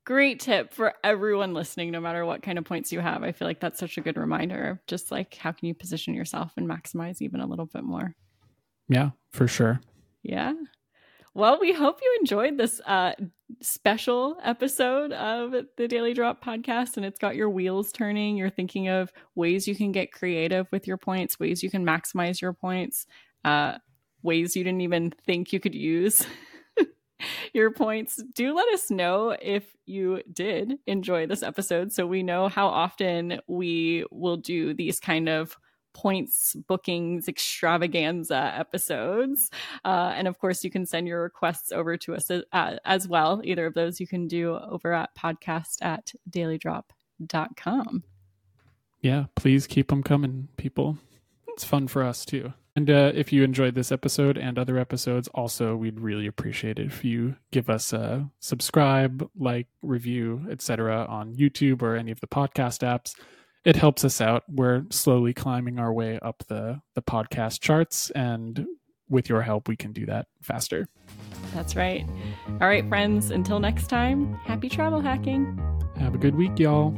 great 0.04 0.40
tip 0.40 0.72
for 0.74 0.94
everyone 1.04 1.54
listening, 1.54 1.92
no 1.92 2.00
matter 2.00 2.26
what 2.26 2.42
kind 2.42 2.58
of 2.58 2.64
points 2.64 2.90
you 2.90 2.98
have. 2.98 3.22
I 3.22 3.30
feel 3.30 3.46
like 3.46 3.60
that's 3.60 3.78
such 3.78 3.98
a 3.98 4.00
good 4.00 4.16
reminder 4.16 4.70
of 4.70 4.86
just 4.88 5.12
like 5.12 5.36
how 5.36 5.52
can 5.52 5.68
you 5.68 5.74
position 5.74 6.12
yourself 6.12 6.52
and 6.56 6.68
maximize 6.68 7.22
even 7.22 7.38
a 7.40 7.46
little 7.46 7.66
bit 7.66 7.84
more. 7.84 8.16
yeah 8.88 9.10
for 9.30 9.46
sure 9.46 9.80
Yeah. 10.24 10.54
Well, 11.36 11.58
we 11.60 11.74
hope 11.74 12.00
you 12.00 12.16
enjoyed 12.18 12.56
this 12.56 12.80
uh, 12.86 13.12
special 13.60 14.38
episode 14.42 15.12
of 15.12 15.54
the 15.76 15.86
Daily 15.86 16.14
Drop 16.14 16.42
podcast 16.42 16.96
and 16.96 17.04
it's 17.04 17.18
got 17.18 17.36
your 17.36 17.50
wheels 17.50 17.92
turning. 17.92 18.38
You're 18.38 18.48
thinking 18.48 18.88
of 18.88 19.12
ways 19.34 19.68
you 19.68 19.76
can 19.76 19.92
get 19.92 20.12
creative 20.12 20.66
with 20.72 20.86
your 20.86 20.96
points, 20.96 21.38
ways 21.38 21.62
you 21.62 21.68
can 21.68 21.84
maximize 21.84 22.40
your 22.40 22.54
points, 22.54 23.06
uh, 23.44 23.76
ways 24.22 24.56
you 24.56 24.64
didn't 24.64 24.80
even 24.80 25.10
think 25.26 25.52
you 25.52 25.60
could 25.60 25.74
use 25.74 26.26
your 27.52 27.70
points. 27.70 28.18
Do 28.34 28.56
let 28.56 28.72
us 28.72 28.90
know 28.90 29.36
if 29.38 29.76
you 29.84 30.22
did 30.32 30.78
enjoy 30.86 31.26
this 31.26 31.42
episode 31.42 31.92
so 31.92 32.06
we 32.06 32.22
know 32.22 32.48
how 32.48 32.68
often 32.68 33.40
we 33.46 34.06
will 34.10 34.38
do 34.38 34.72
these 34.72 34.98
kind 34.98 35.28
of 35.28 35.58
points 35.96 36.54
bookings 36.68 37.26
extravaganza 37.26 38.52
episodes. 38.54 39.50
Uh, 39.84 40.12
and 40.14 40.28
of 40.28 40.38
course 40.38 40.62
you 40.62 40.70
can 40.70 40.84
send 40.84 41.08
your 41.08 41.22
requests 41.22 41.72
over 41.72 41.96
to 41.96 42.14
us 42.14 42.30
uh, 42.30 42.76
as 42.84 43.08
well. 43.08 43.40
Either 43.44 43.64
of 43.64 43.72
those 43.72 43.98
you 43.98 44.06
can 44.06 44.28
do 44.28 44.56
over 44.56 44.92
at 44.92 45.16
podcast 45.16 45.78
at 45.80 46.12
dailydrop.com 46.30 48.04
yeah 49.00 49.26
please 49.34 49.66
keep 49.66 49.88
them 49.88 50.02
coming 50.02 50.48
people. 50.56 50.98
It's 51.48 51.64
fun 51.64 51.88
for 51.88 52.02
us 52.02 52.24
too. 52.24 52.52
And 52.74 52.90
uh, 52.90 53.12
if 53.14 53.32
you 53.32 53.42
enjoyed 53.42 53.74
this 53.74 53.90
episode 53.90 54.36
and 54.36 54.58
other 54.58 54.78
episodes 54.78 55.28
also 55.28 55.76
we'd 55.76 55.98
really 55.98 56.26
appreciate 56.26 56.78
it 56.78 56.86
if 56.86 57.04
you 57.04 57.36
give 57.50 57.70
us 57.70 57.94
a 57.94 58.28
subscribe 58.40 59.26
like 59.38 59.66
review 59.80 60.46
etc 60.50 61.06
on 61.08 61.34
youtube 61.34 61.80
or 61.80 61.96
any 61.96 62.10
of 62.10 62.20
the 62.20 62.26
podcast 62.26 62.80
apps 62.86 63.14
it 63.66 63.74
helps 63.74 64.04
us 64.04 64.20
out. 64.20 64.44
We're 64.48 64.84
slowly 64.90 65.34
climbing 65.34 65.80
our 65.80 65.92
way 65.92 66.20
up 66.22 66.44
the 66.46 66.80
the 66.94 67.02
podcast 67.02 67.60
charts 67.60 68.10
and 68.10 68.64
with 69.08 69.28
your 69.28 69.42
help 69.42 69.68
we 69.68 69.76
can 69.76 69.92
do 69.92 70.06
that 70.06 70.28
faster. 70.40 70.88
That's 71.52 71.74
right. 71.76 72.06
All 72.60 72.68
right 72.68 72.88
friends 72.88 73.30
until 73.30 73.58
next 73.58 73.88
time 73.88 74.34
happy 74.44 74.68
travel 74.68 75.00
hacking. 75.00 75.60
Have 75.98 76.14
a 76.14 76.18
good 76.18 76.36
week 76.36 76.58
y'all 76.58 76.94